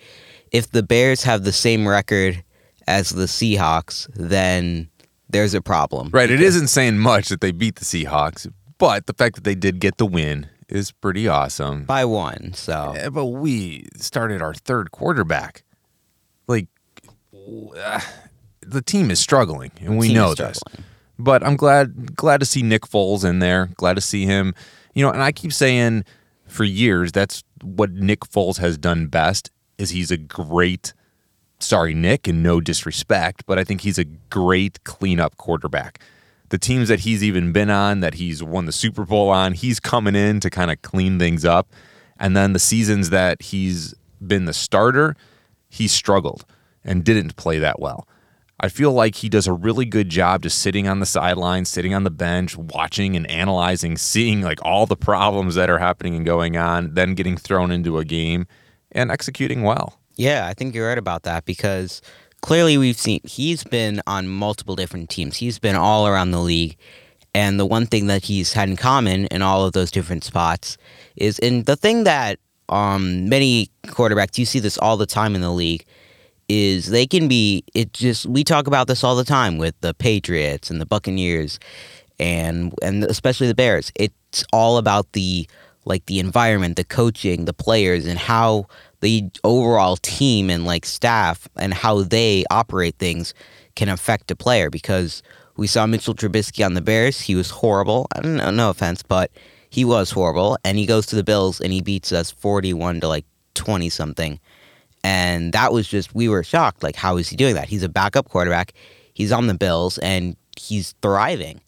if 0.51 0.71
the 0.71 0.83
Bears 0.83 1.23
have 1.23 1.43
the 1.43 1.51
same 1.51 1.85
record 1.87 2.41
as 2.87 3.09
the 3.09 3.25
Seahawks, 3.25 4.07
then 4.15 4.87
there's 5.29 5.53
a 5.55 5.61
problem. 5.61 6.09
Right. 6.13 6.29
It 6.29 6.41
isn't 6.41 6.67
saying 6.67 6.99
much 6.99 7.29
that 7.29 7.41
they 7.41 7.51
beat 7.51 7.75
the 7.77 7.85
Seahawks, 7.85 8.49
but 8.77 9.07
the 9.07 9.13
fact 9.13 9.35
that 9.35 9.43
they 9.43 9.55
did 9.55 9.79
get 9.79 9.97
the 9.97 10.05
win 10.05 10.47
is 10.69 10.91
pretty 10.91 11.27
awesome. 11.27 11.85
By 11.85 12.05
one. 12.05 12.53
So, 12.53 12.93
Eh, 12.95 13.09
But 13.09 13.25
we 13.27 13.87
started 13.97 14.41
our 14.41 14.53
third 14.53 14.91
quarterback. 14.91 15.63
Like, 16.47 16.67
uh, 17.77 17.99
the 18.61 18.81
team 18.81 19.09
is 19.11 19.19
struggling, 19.19 19.71
and 19.81 19.97
we 19.97 20.13
know 20.13 20.35
this. 20.35 20.59
But 21.19 21.43
I'm 21.43 21.55
glad 21.55 22.15
glad 22.15 22.39
to 22.39 22.45
see 22.45 22.61
Nick 22.63 22.83
Foles 22.83 23.23
in 23.23 23.39
there. 23.39 23.69
Glad 23.75 23.95
to 23.95 24.01
see 24.01 24.25
him. 24.25 24.53
You 24.93 25.03
know, 25.03 25.11
and 25.11 25.21
I 25.21 25.31
keep 25.31 25.53
saying 25.53 26.05
for 26.47 26.63
years 26.63 27.11
that's 27.11 27.43
what 27.61 27.91
Nick 27.91 28.21
Foles 28.21 28.57
has 28.57 28.77
done 28.77 29.07
best 29.07 29.51
is 29.77 29.91
he's 29.91 30.11
a 30.11 30.17
great 30.17 30.93
sorry 31.59 31.93
Nick 31.93 32.27
and 32.27 32.43
no 32.43 32.59
disrespect, 32.59 33.45
but 33.45 33.57
I 33.57 33.63
think 33.63 33.81
he's 33.81 33.97
a 33.97 34.03
great 34.03 34.83
cleanup 34.83 35.37
quarterback. 35.37 35.99
The 36.49 36.57
teams 36.57 36.89
that 36.89 36.99
he's 36.99 37.23
even 37.23 37.51
been 37.51 37.69
on 37.69 38.01
that 38.01 38.15
he's 38.15 38.43
won 38.43 38.65
the 38.65 38.71
Super 38.71 39.05
Bowl 39.05 39.29
on, 39.29 39.53
he's 39.53 39.79
coming 39.79 40.15
in 40.15 40.39
to 40.41 40.49
kind 40.49 40.69
of 40.69 40.81
clean 40.81 41.17
things 41.17 41.45
up. 41.45 41.71
And 42.19 42.37
then 42.37 42.53
the 42.53 42.59
seasons 42.59 43.09
that 43.09 43.41
he's 43.41 43.95
been 44.25 44.45
the 44.45 44.53
starter, 44.53 45.15
he 45.69 45.87
struggled 45.87 46.45
and 46.83 47.03
didn't 47.03 47.35
play 47.37 47.59
that 47.59 47.79
well. 47.79 48.07
I 48.63 48.69
feel 48.69 48.93
like 48.93 49.15
he 49.15 49.27
does 49.27 49.45
a 49.45 49.51
really 49.51 49.83
good 49.83 50.07
job 50.07 50.43
just 50.43 50.59
sitting 50.59 50.87
on 50.87 51.01
the 51.01 51.05
sidelines, 51.05 51.67
sitting 51.67 51.93
on 51.93 52.05
the 52.05 52.09
bench, 52.09 52.55
watching 52.57 53.17
and 53.17 53.29
analyzing, 53.29 53.97
seeing 53.97 54.41
like 54.41 54.59
all 54.63 54.85
the 54.85 54.95
problems 54.95 55.55
that 55.55 55.69
are 55.69 55.79
happening 55.79 56.15
and 56.15 56.25
going 56.25 56.55
on, 56.55 56.93
then 56.93 57.13
getting 57.13 57.35
thrown 57.35 57.71
into 57.71 57.97
a 57.97 58.05
game 58.05 58.47
and 58.93 59.11
executing 59.11 59.63
well. 59.63 59.99
yeah, 60.15 60.47
I 60.47 60.53
think 60.53 60.73
you're 60.73 60.87
right 60.87 60.97
about 60.97 61.23
that 61.23 61.43
because 61.43 62.01
clearly 62.41 62.77
we've 62.77 62.97
seen 62.97 63.19
he's 63.25 63.65
been 63.65 64.01
on 64.07 64.29
multiple 64.29 64.77
different 64.77 65.09
teams. 65.09 65.35
He's 65.35 65.59
been 65.59 65.75
all 65.75 66.07
around 66.07 66.31
the 66.31 66.39
league. 66.39 66.77
And 67.35 67.59
the 67.59 67.65
one 67.65 67.85
thing 67.85 68.07
that 68.07 68.23
he's 68.23 68.53
had 68.53 68.69
in 68.69 68.77
common 68.77 69.25
in 69.25 69.41
all 69.41 69.65
of 69.65 69.73
those 69.73 69.91
different 69.91 70.23
spots 70.23 70.77
is, 71.17 71.37
and 71.39 71.65
the 71.65 71.75
thing 71.75 72.05
that 72.05 72.39
um, 72.69 73.27
many 73.27 73.71
quarterbacks, 73.87 74.37
you 74.37 74.45
see 74.45 74.59
this 74.59 74.77
all 74.77 74.95
the 74.95 75.05
time 75.05 75.35
in 75.35 75.41
the 75.41 75.51
league, 75.51 75.83
is 76.49 76.87
they 76.87 77.07
can 77.07 77.27
be, 77.27 77.63
it 77.73 77.93
just, 77.93 78.25
we 78.25 78.43
talk 78.43 78.67
about 78.67 78.87
this 78.87 79.03
all 79.03 79.15
the 79.15 79.23
time 79.23 79.57
with 79.57 79.79
the 79.81 79.93
Patriots 79.93 80.69
and 80.69 80.79
the 80.79 80.85
Buccaneers 80.85 81.59
and, 82.19 82.73
and 82.81 83.03
especially 83.03 83.47
the 83.47 83.55
Bears. 83.55 83.91
It's 83.95 84.43
all 84.51 84.77
about 84.77 85.11
the, 85.13 85.47
like 85.85 86.05
the 86.05 86.19
environment, 86.19 86.75
the 86.75 86.83
coaching, 86.83 87.45
the 87.45 87.53
players, 87.53 88.05
and 88.05 88.17
how 88.17 88.67
the 89.01 89.29
overall 89.43 89.97
team 89.97 90.49
and 90.49 90.65
like 90.65 90.85
staff 90.85 91.47
and 91.57 91.73
how 91.73 92.03
they 92.03 92.45
operate 92.49 92.95
things 92.99 93.33
can 93.75 93.89
affect 93.89 94.31
a 94.31 94.35
player 94.35 94.69
because 94.69 95.21
we 95.57 95.67
saw 95.67 95.85
Mitchell 95.85 96.15
Trubisky 96.15 96.65
on 96.65 96.73
the 96.73 96.81
Bears. 96.81 97.21
He 97.21 97.35
was 97.35 97.49
horrible. 97.49 98.07
No 98.23 98.69
offense, 98.69 99.03
but 99.03 99.31
he 99.69 99.83
was 99.85 100.11
horrible. 100.11 100.57
And 100.63 100.77
he 100.77 100.85
goes 100.85 101.05
to 101.07 101.15
the 101.15 101.23
Bills 101.23 101.59
and 101.59 101.73
he 101.73 101.81
beats 101.81 102.11
us 102.11 102.31
41 102.31 103.01
to 103.01 103.07
like 103.07 103.25
20 103.55 103.89
something. 103.89 104.39
And 105.03 105.51
that 105.53 105.73
was 105.73 105.87
just, 105.87 106.15
we 106.15 106.29
were 106.29 106.43
shocked. 106.43 106.83
Like, 106.83 106.95
how 106.95 107.17
is 107.17 107.29
he 107.29 107.35
doing 107.35 107.55
that? 107.55 107.67
He's 107.67 107.83
a 107.83 107.89
backup 107.89 108.29
quarterback. 108.29 108.73
He's 109.13 109.31
on 109.31 109.47
the 109.47 109.53
Bills 109.53 109.97
and 109.97 110.35
he's 110.57 110.95
thriving. 111.01 111.61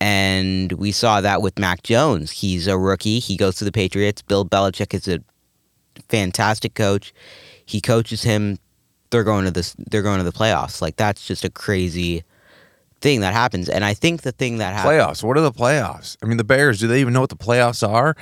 And 0.00 0.72
we 0.72 0.92
saw 0.92 1.20
that 1.20 1.40
with 1.40 1.58
Mac 1.58 1.82
Jones. 1.82 2.30
He's 2.30 2.66
a 2.66 2.76
rookie. 2.76 3.20
He 3.20 3.36
goes 3.36 3.56
to 3.56 3.64
the 3.64 3.72
Patriots. 3.72 4.20
Bill 4.20 4.44
Belichick 4.44 4.92
is 4.92 5.08
a 5.08 5.20
fantastic 6.08 6.74
coach. 6.74 7.14
He 7.64 7.80
coaches 7.80 8.22
him. 8.22 8.58
They're 9.10 9.24
going 9.24 9.44
to 9.44 9.50
this. 9.50 9.74
They're 9.78 10.02
going 10.02 10.18
to 10.18 10.24
the 10.24 10.32
playoffs. 10.32 10.82
Like 10.82 10.96
that's 10.96 11.26
just 11.26 11.44
a 11.44 11.50
crazy 11.50 12.24
thing 13.00 13.20
that 13.20 13.32
happens. 13.32 13.68
And 13.68 13.84
I 13.84 13.94
think 13.94 14.22
the 14.22 14.32
thing 14.32 14.58
that 14.58 14.74
happens. 14.74 14.92
Playoffs. 14.92 15.22
What 15.22 15.38
are 15.38 15.42
the 15.42 15.52
playoffs? 15.52 16.16
I 16.22 16.26
mean, 16.26 16.36
the 16.36 16.44
Bears, 16.44 16.80
do 16.80 16.88
they 16.88 17.00
even 17.00 17.14
know 17.14 17.20
what 17.20 17.30
the 17.30 17.36
playoffs 17.36 17.86
are? 17.86 18.16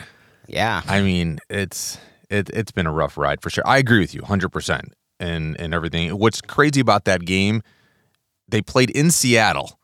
Yeah. 0.46 0.82
I 0.86 1.00
mean, 1.00 1.38
it's 1.48 1.98
it 2.32 2.50
it's 2.52 2.72
been 2.72 2.86
a 2.86 2.92
rough 2.92 3.16
ride 3.16 3.40
for 3.42 3.50
sure. 3.50 3.64
I 3.66 3.78
agree 3.78 4.00
with 4.00 4.14
you 4.14 4.22
100% 4.22 4.80
and 5.20 5.60
and 5.60 5.74
everything. 5.74 6.10
What's 6.18 6.40
crazy 6.40 6.80
about 6.80 7.04
that 7.04 7.24
game, 7.24 7.62
they 8.48 8.62
played 8.62 8.90
in 8.90 9.10
Seattle. 9.10 9.78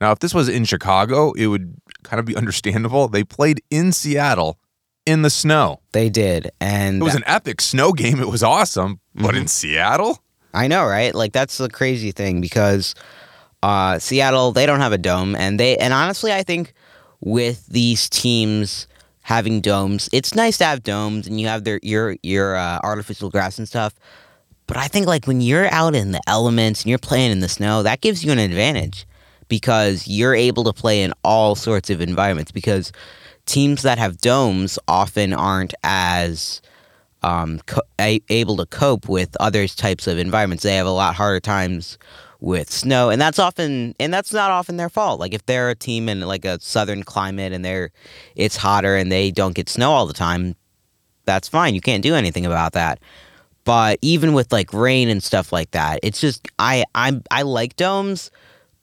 Now, 0.00 0.12
if 0.12 0.20
this 0.20 0.32
was 0.32 0.48
in 0.48 0.64
Chicago, 0.64 1.32
it 1.32 1.48
would 1.48 1.74
kind 2.04 2.20
of 2.20 2.26
be 2.26 2.36
understandable. 2.42 3.08
They 3.08 3.24
played 3.24 3.60
in 3.70 3.92
Seattle 3.92 4.58
in 5.06 5.22
the 5.22 5.30
snow. 5.30 5.80
They 5.92 6.08
did. 6.08 6.50
And 6.60 7.00
It 7.00 7.04
was 7.04 7.14
an 7.14 7.24
epic 7.26 7.60
snow 7.60 7.92
game. 7.92 8.20
It 8.20 8.28
was 8.28 8.42
awesome. 8.42 9.00
But 9.14 9.34
in 9.34 9.48
Seattle? 9.48 10.22
I 10.54 10.68
know, 10.68 10.84
right? 10.86 11.14
Like 11.14 11.32
that's 11.32 11.58
the 11.58 11.68
crazy 11.68 12.12
thing 12.12 12.40
because 12.40 12.94
Uh, 13.62 13.98
Seattle, 13.98 14.52
they 14.52 14.64
don't 14.64 14.80
have 14.80 14.92
a 14.92 14.98
dome, 14.98 15.36
and 15.36 15.60
they 15.60 15.76
and 15.76 15.92
honestly, 15.92 16.32
I 16.32 16.42
think 16.42 16.72
with 17.20 17.66
these 17.66 18.08
teams 18.08 18.86
having 19.22 19.60
domes, 19.60 20.08
it's 20.12 20.34
nice 20.34 20.58
to 20.58 20.64
have 20.64 20.82
domes, 20.82 21.26
and 21.26 21.40
you 21.40 21.46
have 21.46 21.64
their 21.64 21.80
your 21.82 22.16
your 22.22 22.56
uh, 22.56 22.80
artificial 22.82 23.30
grass 23.30 23.58
and 23.58 23.68
stuff. 23.68 23.94
But 24.66 24.76
I 24.76 24.86
think 24.86 25.06
like 25.06 25.26
when 25.26 25.40
you're 25.40 25.72
out 25.72 25.94
in 25.94 26.12
the 26.12 26.20
elements 26.26 26.82
and 26.82 26.90
you're 26.90 26.98
playing 26.98 27.32
in 27.32 27.40
the 27.40 27.48
snow, 27.48 27.82
that 27.82 28.00
gives 28.00 28.24
you 28.24 28.30
an 28.32 28.38
advantage 28.38 29.06
because 29.48 30.06
you're 30.06 30.34
able 30.34 30.64
to 30.64 30.72
play 30.72 31.02
in 31.02 31.12
all 31.24 31.54
sorts 31.54 31.90
of 31.90 32.00
environments. 32.00 32.52
Because 32.52 32.92
teams 33.46 33.82
that 33.82 33.98
have 33.98 34.18
domes 34.18 34.78
often 34.86 35.32
aren't 35.32 35.74
as 35.82 36.62
um, 37.22 37.60
co- 37.66 37.82
able 37.98 38.56
to 38.56 38.66
cope 38.66 39.08
with 39.08 39.36
other 39.40 39.66
types 39.66 40.06
of 40.06 40.18
environments. 40.18 40.62
They 40.62 40.76
have 40.76 40.86
a 40.86 40.90
lot 40.90 41.14
harder 41.14 41.40
times 41.40 41.98
with 42.40 42.70
snow, 42.70 43.10
and 43.10 43.20
that's 43.20 43.38
often 43.38 43.94
and 44.00 44.12
that's 44.12 44.32
not 44.32 44.50
often 44.50 44.76
their 44.76 44.88
fault. 44.88 45.20
Like 45.20 45.34
if 45.34 45.44
they're 45.46 45.70
a 45.70 45.74
team 45.74 46.08
in 46.08 46.20
like 46.20 46.44
a 46.44 46.60
southern 46.60 47.02
climate 47.02 47.52
and 47.52 47.64
they're 47.64 47.90
it's 48.36 48.56
hotter 48.56 48.96
and 48.96 49.10
they 49.10 49.30
don't 49.30 49.54
get 49.54 49.68
snow 49.68 49.92
all 49.92 50.06
the 50.06 50.14
time, 50.14 50.56
that's 51.24 51.48
fine. 51.48 51.74
You 51.74 51.80
can't 51.80 52.02
do 52.02 52.14
anything 52.14 52.46
about 52.46 52.72
that. 52.72 53.00
But 53.64 53.98
even 54.02 54.32
with 54.32 54.52
like 54.52 54.72
rain 54.72 55.08
and 55.08 55.22
stuff 55.22 55.52
like 55.52 55.70
that, 55.72 56.00
it's 56.02 56.20
just 56.20 56.48
I 56.58 56.84
I 56.94 57.20
I 57.30 57.42
like 57.42 57.76
domes, 57.76 58.30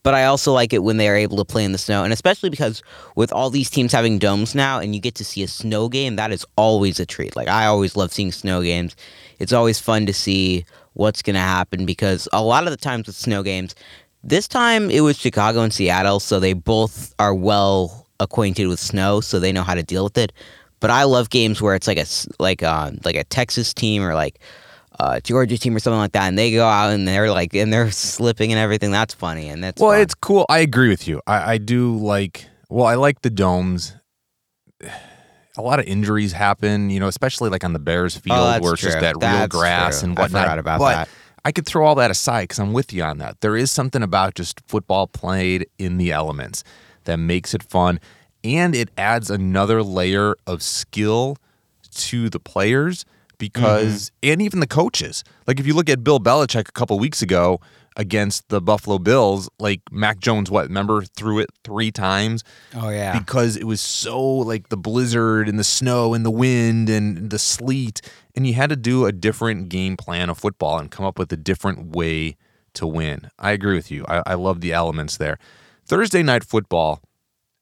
but 0.03 0.13
I 0.13 0.25
also 0.25 0.53
like 0.53 0.71
it 0.71 0.83
when 0.83 0.97
they 0.97 1.09
are 1.09 1.15
able 1.15 1.37
to 1.37 1.45
play 1.45 1.65
in 1.65 1.71
the 1.71 1.77
snow, 1.77 2.03
and 2.03 2.13
especially 2.13 2.49
because 2.49 2.83
with 3.15 3.33
all 3.33 3.49
these 3.49 3.69
teams 3.69 3.91
having 3.91 4.19
domes 4.19 4.53
now, 4.53 4.79
and 4.79 4.93
you 4.95 5.01
get 5.01 5.15
to 5.15 5.25
see 5.25 5.43
a 5.43 5.47
snow 5.47 5.89
game, 5.89 6.15
that 6.15 6.31
is 6.31 6.45
always 6.55 6.99
a 6.99 7.05
treat. 7.05 7.35
Like 7.35 7.47
I 7.47 7.65
always 7.65 7.95
love 7.95 8.13
seeing 8.13 8.31
snow 8.31 8.61
games. 8.61 8.95
It's 9.39 9.53
always 9.53 9.79
fun 9.79 10.05
to 10.05 10.13
see 10.13 10.65
what's 10.97 11.21
going 11.21 11.35
to 11.35 11.39
happen 11.39 11.85
because 11.85 12.27
a 12.33 12.43
lot 12.43 12.65
of 12.65 12.71
the 12.71 12.77
times 12.77 13.07
with 13.07 13.15
snow 13.15 13.43
games, 13.43 13.75
this 14.23 14.47
time 14.47 14.89
it 14.89 15.01
was 15.01 15.17
Chicago 15.17 15.61
and 15.61 15.73
Seattle, 15.73 16.19
so 16.19 16.39
they 16.39 16.53
both 16.53 17.13
are 17.19 17.33
well 17.33 18.07
acquainted 18.19 18.67
with 18.67 18.79
snow, 18.79 19.21
so 19.21 19.39
they 19.39 19.51
know 19.51 19.63
how 19.63 19.75
to 19.75 19.83
deal 19.83 20.03
with 20.03 20.17
it. 20.17 20.33
But 20.79 20.89
I 20.89 21.03
love 21.03 21.29
games 21.29 21.61
where 21.61 21.75
it's 21.75 21.87
like 21.87 21.97
a 21.97 22.05
like 22.39 22.61
a 22.61 22.69
uh, 22.69 22.91
like 23.03 23.15
a 23.15 23.23
Texas 23.23 23.73
team 23.73 24.03
or 24.03 24.13
like 24.13 24.39
a 24.99 25.21
Georgia 25.21 25.57
team 25.57 25.75
or 25.75 25.79
something 25.79 25.99
like 25.99 26.11
that, 26.11 26.27
and 26.27 26.37
they 26.37 26.51
go 26.51 26.67
out 26.67 26.91
and 26.91 27.07
they're 27.07 27.31
like 27.31 27.53
and 27.53 27.71
they're 27.71 27.91
slipping 27.91 28.51
and 28.51 28.59
everything. 28.59 28.91
That's 28.91 29.13
funny 29.13 29.49
and 29.49 29.63
that's 29.63 29.81
well, 29.81 29.91
fun. 29.91 30.01
it's 30.01 30.15
cool. 30.15 30.45
I 30.49 30.59
agree 30.59 30.89
with 30.89 31.07
you. 31.07 31.21
I, 31.27 31.53
I 31.53 31.57
do 31.57 31.95
like. 31.95 32.45
Well, 32.69 32.85
I 32.85 32.95
like 32.95 33.21
the 33.21 33.29
domes. 33.29 33.93
A 35.57 35.61
lot 35.61 35.79
of 35.79 35.85
injuries 35.85 36.31
happen, 36.33 36.89
you 36.89 36.99
know, 36.99 37.07
especially 37.07 37.49
like 37.49 37.63
on 37.63 37.73
the 37.73 37.79
Bears 37.79 38.15
field 38.15 38.37
Oh, 38.39 38.59
where 38.61 38.73
it's 38.73 38.81
just 38.81 38.93
true. 38.99 39.01
that 39.01 39.15
real 39.17 39.47
grass 39.47 39.99
true. 40.01 40.09
and 40.09 40.19
I 40.19 40.21
whatnot. 40.23 40.43
forgot 40.43 40.59
about 40.59 40.79
but 40.79 40.93
that. 40.95 41.09
I 41.43 41.51
could 41.51 41.65
throw 41.65 41.85
all 41.85 41.95
that 41.95 42.11
aside 42.11 42.43
because 42.43 42.59
I'm 42.59 42.73
with 42.73 42.93
you 42.93 43.03
on 43.03 43.17
that. 43.19 43.41
There 43.41 43.55
is 43.57 43.71
something 43.71 44.03
about 44.03 44.35
just 44.35 44.61
football 44.67 45.07
played 45.07 45.67
in 45.77 45.97
the 45.97 46.11
elements 46.11 46.63
that 47.05 47.17
makes 47.17 47.53
it 47.53 47.63
fun, 47.63 47.99
and 48.43 48.75
it 48.75 48.89
adds 48.97 49.29
another 49.31 49.81
layer 49.81 50.35
of 50.45 50.61
skill 50.61 51.37
to 51.95 52.29
the 52.29 52.39
players 52.39 53.05
because 53.37 54.09
Mm-hmm. 54.23 54.31
and 54.33 54.41
even 54.41 54.59
the 54.59 54.67
coaches. 54.67 55.23
Like 55.47 55.59
if 55.59 55.65
you 55.67 55.73
look 55.73 55.89
at 55.89 56.03
Bill 56.03 56.19
Belichick 56.19 56.67
a 56.67 56.71
couple 56.71 56.97
weeks 56.99 57.21
ago 57.21 57.59
against 57.97 58.47
the 58.49 58.61
Buffalo 58.61 58.99
Bills, 58.99 59.49
like 59.59 59.81
Mac 59.91 60.19
Jones, 60.19 60.49
what 60.49 60.67
remember 60.67 61.01
threw 61.01 61.39
it 61.39 61.49
three 61.63 61.91
times 61.91 62.43
oh 62.75 62.89
yeah. 62.89 63.17
because 63.17 63.57
it 63.57 63.65
was 63.65 63.81
so 63.81 64.23
like 64.23 64.69
the 64.69 64.77
blizzard 64.77 65.49
and 65.49 65.59
the 65.59 65.63
snow 65.63 66.13
and 66.13 66.25
the 66.25 66.31
wind 66.31 66.89
and 66.89 67.31
the 67.31 67.39
sleet, 67.39 68.01
and 68.35 68.47
you 68.47 68.53
had 68.53 68.69
to 68.69 68.75
do 68.75 69.05
a 69.05 69.11
different 69.11 69.67
game 69.67 69.97
plan 69.97 70.29
of 70.29 70.37
football 70.37 70.77
and 70.77 70.91
come 70.91 71.05
up 71.05 71.17
with 71.17 71.33
a 71.33 71.37
different 71.37 71.95
way 71.95 72.37
to 72.73 72.85
win. 72.85 73.31
I 73.39 73.51
agree 73.51 73.75
with 73.75 73.89
you. 73.89 74.05
I, 74.07 74.21
I 74.27 74.33
love 74.35 74.61
the 74.61 74.71
elements 74.71 75.17
there. 75.17 75.39
Thursday 75.85 76.21
night 76.21 76.43
football. 76.43 77.01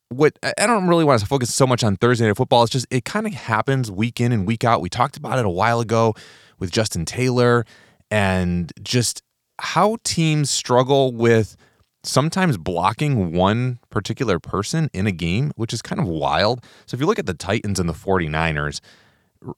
What 0.09 0.37
I 0.43 0.67
don't 0.67 0.87
really 0.87 1.03
want 1.03 1.19
to 1.21 1.25
focus 1.25 1.51
so 1.53 1.65
much 1.65 1.83
on 1.83 1.95
Thursday 1.95 2.27
night 2.27 2.37
football. 2.37 2.63
It's 2.63 2.71
just 2.71 2.85
it 2.91 3.05
kind 3.05 3.25
of 3.25 3.33
happens 3.33 3.89
week 3.89 4.19
in 4.19 4.31
and 4.31 4.45
week 4.45 4.63
out. 4.63 4.81
We 4.81 4.89
talked 4.89 5.17
about 5.17 5.39
it 5.39 5.45
a 5.45 5.49
while 5.49 5.79
ago 5.79 6.13
with 6.59 6.71
Justin 6.71 7.05
Taylor 7.05 7.65
and 8.11 8.71
just 8.83 9.23
how 9.59 9.97
teams 10.03 10.49
struggle 10.49 11.11
with 11.11 11.55
sometimes 12.03 12.57
blocking 12.57 13.33
one 13.33 13.79
particular 13.89 14.39
person 14.39 14.89
in 14.93 15.07
a 15.07 15.11
game, 15.11 15.51
which 15.55 15.73
is 15.73 15.81
kind 15.81 15.99
of 15.99 16.07
wild. 16.07 16.63
So 16.85 16.95
if 16.95 17.01
you 17.01 17.07
look 17.07 17.19
at 17.19 17.25
the 17.25 17.33
Titans 17.33 17.79
and 17.79 17.89
the 17.89 17.93
49ers, 17.93 18.79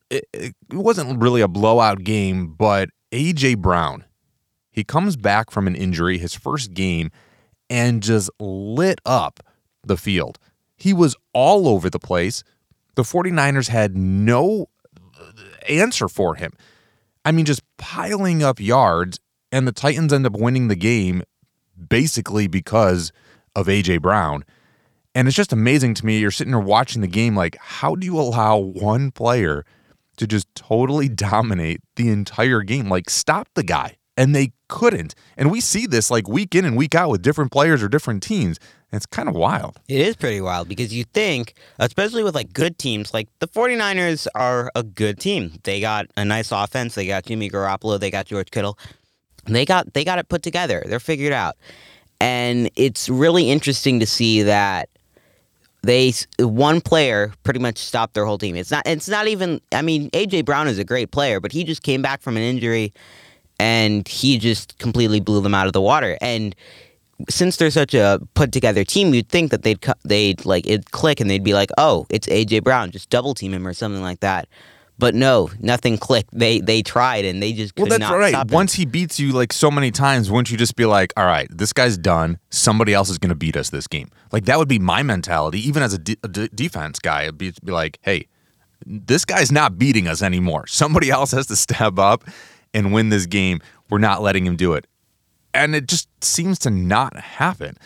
it, 0.10 0.26
it 0.34 0.56
wasn't 0.72 1.22
really 1.22 1.42
a 1.42 1.48
blowout 1.48 2.04
game, 2.04 2.54
but 2.58 2.90
AJ 3.12 3.60
Brown, 3.60 4.06
he 4.72 4.84
comes 4.84 5.16
back 5.16 5.50
from 5.52 5.68
an 5.68 5.76
injury, 5.76 6.18
his 6.18 6.34
first 6.34 6.74
game, 6.74 7.12
and 7.70 8.02
just 8.02 8.30
lit 8.40 9.02
up 9.06 9.40
the 9.84 9.98
field. 9.98 10.40
He 10.76 10.94
was 10.94 11.16
all 11.34 11.68
over 11.68 11.90
the 11.90 12.00
place. 12.00 12.44
The 12.96 13.04
49ers 13.04 13.70
had 13.70 13.98
no 13.98 14.68
answer 15.68 16.08
for 16.08 16.36
him. 16.36 16.52
I 17.26 17.32
mean, 17.32 17.46
just 17.46 17.62
piling 17.78 18.44
up 18.44 18.60
yards, 18.60 19.20
and 19.52 19.68
the 19.68 19.72
Titans 19.72 20.14
end 20.14 20.26
up 20.26 20.34
winning 20.34 20.68
the 20.68 20.76
game 20.76 21.24
basically 21.88 22.48
because 22.48 23.12
of 23.56 23.68
AJ 23.68 24.02
Brown. 24.02 24.44
And 25.16 25.28
it's 25.28 25.38
just 25.38 25.54
amazing 25.54 25.96
to 25.96 26.06
me. 26.06 26.20
You're 26.20 26.32
sitting 26.32 26.52
there 26.52 26.60
watching 26.60 27.02
the 27.02 27.08
game, 27.08 27.36
like, 27.36 27.58
how 27.60 27.96
do 27.96 28.06
you 28.06 28.20
allow 28.20 28.58
one 28.58 29.12
player 29.12 29.66
to 30.18 30.28
just 30.28 30.54
totally 30.54 31.10
dominate 31.30 31.82
the 31.96 32.10
entire 32.10 32.62
game? 32.62 32.90
Like, 32.90 33.10
stop 33.10 33.48
the 33.56 33.64
guy. 33.64 33.98
And 34.20 34.36
they 34.36 34.54
couldn't. 34.68 35.14
And 35.38 35.52
we 35.52 35.62
see 35.62 35.86
this 35.86 36.10
like 36.10 36.28
week 36.28 36.56
in 36.56 36.66
and 36.66 36.76
week 36.76 36.96
out 36.96 37.12
with 37.12 37.22
different 37.22 37.52
players 37.52 37.84
or 37.84 37.88
different 37.88 38.24
teams. 38.24 38.58
It's 38.92 39.06
kind 39.06 39.30
of 39.30 39.36
wild. 39.36 39.80
It 39.88 40.02
is 40.02 40.16
pretty 40.16 40.42
wild 40.42 40.68
because 40.68 40.92
you 40.92 41.04
think, 41.04 41.54
especially 41.78 42.24
with 42.24 42.34
like 42.34 42.52
good 42.52 42.80
teams, 42.80 43.14
like 43.14 43.28
the 43.40 43.48
49ers 43.48 44.26
are 44.34 44.72
a 44.74 44.82
good 44.82 45.20
team. 45.20 45.60
They 45.64 45.82
got 45.82 46.08
a 46.18 46.26
nice 46.26 46.52
offense. 46.52 46.96
They 46.96 47.06
got 47.06 47.26
Jimmy 47.26 47.50
Garoppolo. 47.50 48.00
They 48.00 48.10
got 48.10 48.26
George 48.26 48.50
Kittle. 48.50 48.80
They 49.48 49.66
got 49.66 49.94
they 49.94 50.04
got 50.04 50.20
it 50.20 50.30
put 50.30 50.44
together. 50.44 50.84
They're 50.86 51.00
figured 51.00 51.34
out. 51.34 51.56
And 52.20 52.70
it's 52.76 53.10
really 53.10 53.52
interesting 53.52 54.00
to 54.00 54.06
see 54.08 54.44
that 54.44 54.90
they 55.84 56.14
one 56.40 56.82
player 56.82 57.34
pretty 57.44 57.60
much 57.60 57.78
stopped 57.78 58.14
their 58.14 58.26
whole 58.26 58.38
team. 58.38 58.56
It's 58.56 58.72
not 58.72 58.86
it's 58.86 59.08
not 59.08 59.28
even 59.28 59.62
I 59.72 59.82
mean 59.82 60.10
AJ 60.12 60.46
Brown 60.46 60.68
is 60.68 60.80
a 60.80 60.84
great 60.84 61.12
player, 61.12 61.40
but 61.40 61.52
he 61.52 61.64
just 61.64 61.84
came 61.84 62.02
back 62.02 62.22
from 62.22 62.38
an 62.38 62.44
injury 62.44 62.94
and 63.60 64.08
he 64.08 64.38
just 64.38 64.78
completely 64.80 65.20
blew 65.20 65.42
them 65.42 65.56
out 65.56 65.68
of 65.68 65.74
the 65.74 65.82
water. 65.82 66.18
And 66.22 66.56
since 67.30 67.58
they're 67.58 67.72
such 67.72 67.94
a 67.94 68.20
put 68.36 68.52
together 68.52 68.84
team, 68.84 69.14
you'd 69.14 69.30
think 69.30 69.52
that 69.52 69.64
they'd 69.64 69.80
they'd 70.04 70.46
like 70.46 70.68
it'd 70.68 70.92
click 70.92 71.20
and 71.20 71.30
they'd 71.30 71.44
be 71.44 71.54
like, 71.54 71.72
"Oh, 71.78 72.06
it's 72.10 72.28
AJ 72.28 72.64
Brown, 72.64 72.92
just 72.92 73.10
double 73.10 73.34
team 73.34 73.54
him 73.54 73.68
or 73.68 73.74
something 73.74 74.02
like 74.02 74.20
that." 74.20 74.48
But 75.00 75.14
no, 75.14 75.52
nothing 75.60 75.98
clicked. 75.98 76.30
They 76.34 76.60
they 76.60 76.82
tried 76.82 77.26
and 77.26 77.42
they 77.42 77.54
just 77.54 77.76
could 77.76 77.90
Well, 77.90 78.00
that's 78.00 78.12
right. 78.12 78.50
Once 78.50 78.74
he 78.74 78.86
beats 78.86 79.20
you 79.20 79.32
like 79.32 79.54
so 79.54 79.70
many 79.70 79.92
times, 79.92 80.32
wouldn't 80.32 80.50
you 80.50 80.58
just 80.58 80.76
be 80.76 80.86
like, 80.86 81.14
all 81.16 81.26
right, 81.26 81.48
this 81.56 81.72
guy's 81.72 81.98
done. 81.98 82.40
Somebody 82.50 82.94
else 82.94 83.10
is 83.10 83.20
going 83.20 83.30
to 83.30 83.36
beat 83.36 83.56
us 83.56 83.70
this 83.70 83.88
game. 83.88 84.10
Like 84.32 84.46
that 84.46 84.58
would 84.58 84.68
be 84.68 84.80
my 84.80 85.04
mentality, 85.04 85.60
even 85.68 85.84
as 85.84 85.94
a, 85.94 86.00
de- 86.00 86.18
a 86.24 86.28
de- 86.28 86.48
defense 86.50 86.98
guy. 86.98 87.24
It'd 87.24 87.38
be, 87.38 87.54
be 87.64 87.72
like, 87.72 88.00
hey, 88.02 88.28
this 88.86 89.24
guy's 89.24 89.52
not 89.52 89.78
beating 89.78 90.08
us 90.08 90.24
anymore. 90.24 90.66
Somebody 90.68 91.12
else 91.12 91.32
has 91.32 91.46
to 91.48 91.56
step 91.56 92.00
up 92.00 92.24
and 92.74 92.92
win 92.92 93.10
this 93.10 93.28
game. 93.28 93.62
We're 93.90 94.00
not 94.00 94.22
letting 94.24 94.46
him 94.46 94.56
do 94.56 94.74
it. 94.74 94.88
And 95.54 95.76
it 95.76 95.88
just 95.88 96.10
seems 96.24 96.60
to 96.60 96.70
not 96.70 97.18
happen. 97.18 97.78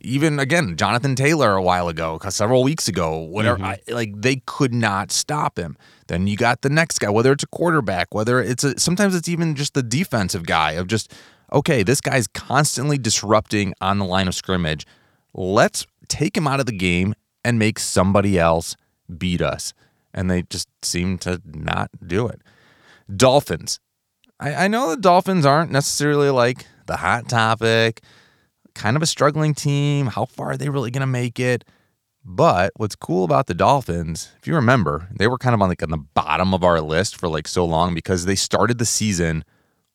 Even 0.00 0.38
again, 0.38 0.76
Jonathan 0.76 1.14
Taylor 1.14 1.54
a 1.54 1.62
while 1.62 1.88
ago, 1.88 2.18
several 2.28 2.62
weeks 2.62 2.88
ago, 2.88 3.18
whatever, 3.18 3.58
mm-hmm. 3.58 3.90
I, 3.90 3.92
like 3.92 4.12
they 4.20 4.42
could 4.46 4.72
not 4.72 5.10
stop 5.10 5.58
him. 5.58 5.76
Then 6.06 6.26
you 6.26 6.36
got 6.36 6.62
the 6.62 6.70
next 6.70 6.98
guy, 7.00 7.10
whether 7.10 7.32
it's 7.32 7.44
a 7.44 7.48
quarterback, 7.48 8.14
whether 8.14 8.40
it's 8.40 8.64
a 8.64 8.78
sometimes 8.78 9.14
it's 9.14 9.28
even 9.28 9.54
just 9.54 9.74
the 9.74 9.82
defensive 9.82 10.46
guy 10.46 10.72
of 10.72 10.86
just 10.86 11.12
okay, 11.52 11.82
this 11.82 12.00
guy's 12.00 12.26
constantly 12.26 12.98
disrupting 12.98 13.74
on 13.80 13.98
the 13.98 14.04
line 14.04 14.28
of 14.28 14.34
scrimmage. 14.34 14.86
Let's 15.34 15.86
take 16.08 16.36
him 16.36 16.46
out 16.46 16.60
of 16.60 16.66
the 16.66 16.76
game 16.76 17.14
and 17.44 17.58
make 17.58 17.78
somebody 17.78 18.38
else 18.38 18.76
beat 19.16 19.40
us. 19.40 19.72
And 20.12 20.30
they 20.30 20.42
just 20.42 20.68
seem 20.82 21.18
to 21.18 21.40
not 21.44 21.90
do 22.04 22.28
it. 22.28 22.42
Dolphins. 23.14 23.80
I, 24.40 24.64
I 24.64 24.68
know 24.68 24.90
the 24.90 24.96
Dolphins 24.96 25.46
aren't 25.46 25.70
necessarily 25.70 26.30
like 26.30 26.66
the 26.86 26.96
hot 26.96 27.28
topic, 27.28 28.02
kind 28.78 28.96
of 28.96 29.02
a 29.02 29.06
struggling 29.06 29.54
team. 29.54 30.06
How 30.06 30.24
far 30.24 30.52
are 30.52 30.56
they 30.56 30.68
really 30.68 30.90
going 30.90 31.00
to 31.00 31.06
make 31.06 31.40
it? 31.40 31.64
But 32.24 32.72
what's 32.76 32.94
cool 32.94 33.24
about 33.24 33.46
the 33.46 33.54
Dolphins, 33.54 34.30
if 34.38 34.46
you 34.46 34.54
remember, 34.54 35.08
they 35.18 35.26
were 35.26 35.38
kind 35.38 35.54
of 35.54 35.62
on 35.62 35.68
like 35.68 35.82
on 35.82 35.90
the 35.90 35.98
bottom 35.98 36.54
of 36.54 36.62
our 36.62 36.80
list 36.80 37.16
for 37.16 37.28
like 37.28 37.48
so 37.48 37.64
long 37.64 37.94
because 37.94 38.24
they 38.24 38.34
started 38.34 38.78
the 38.78 38.84
season 38.84 39.44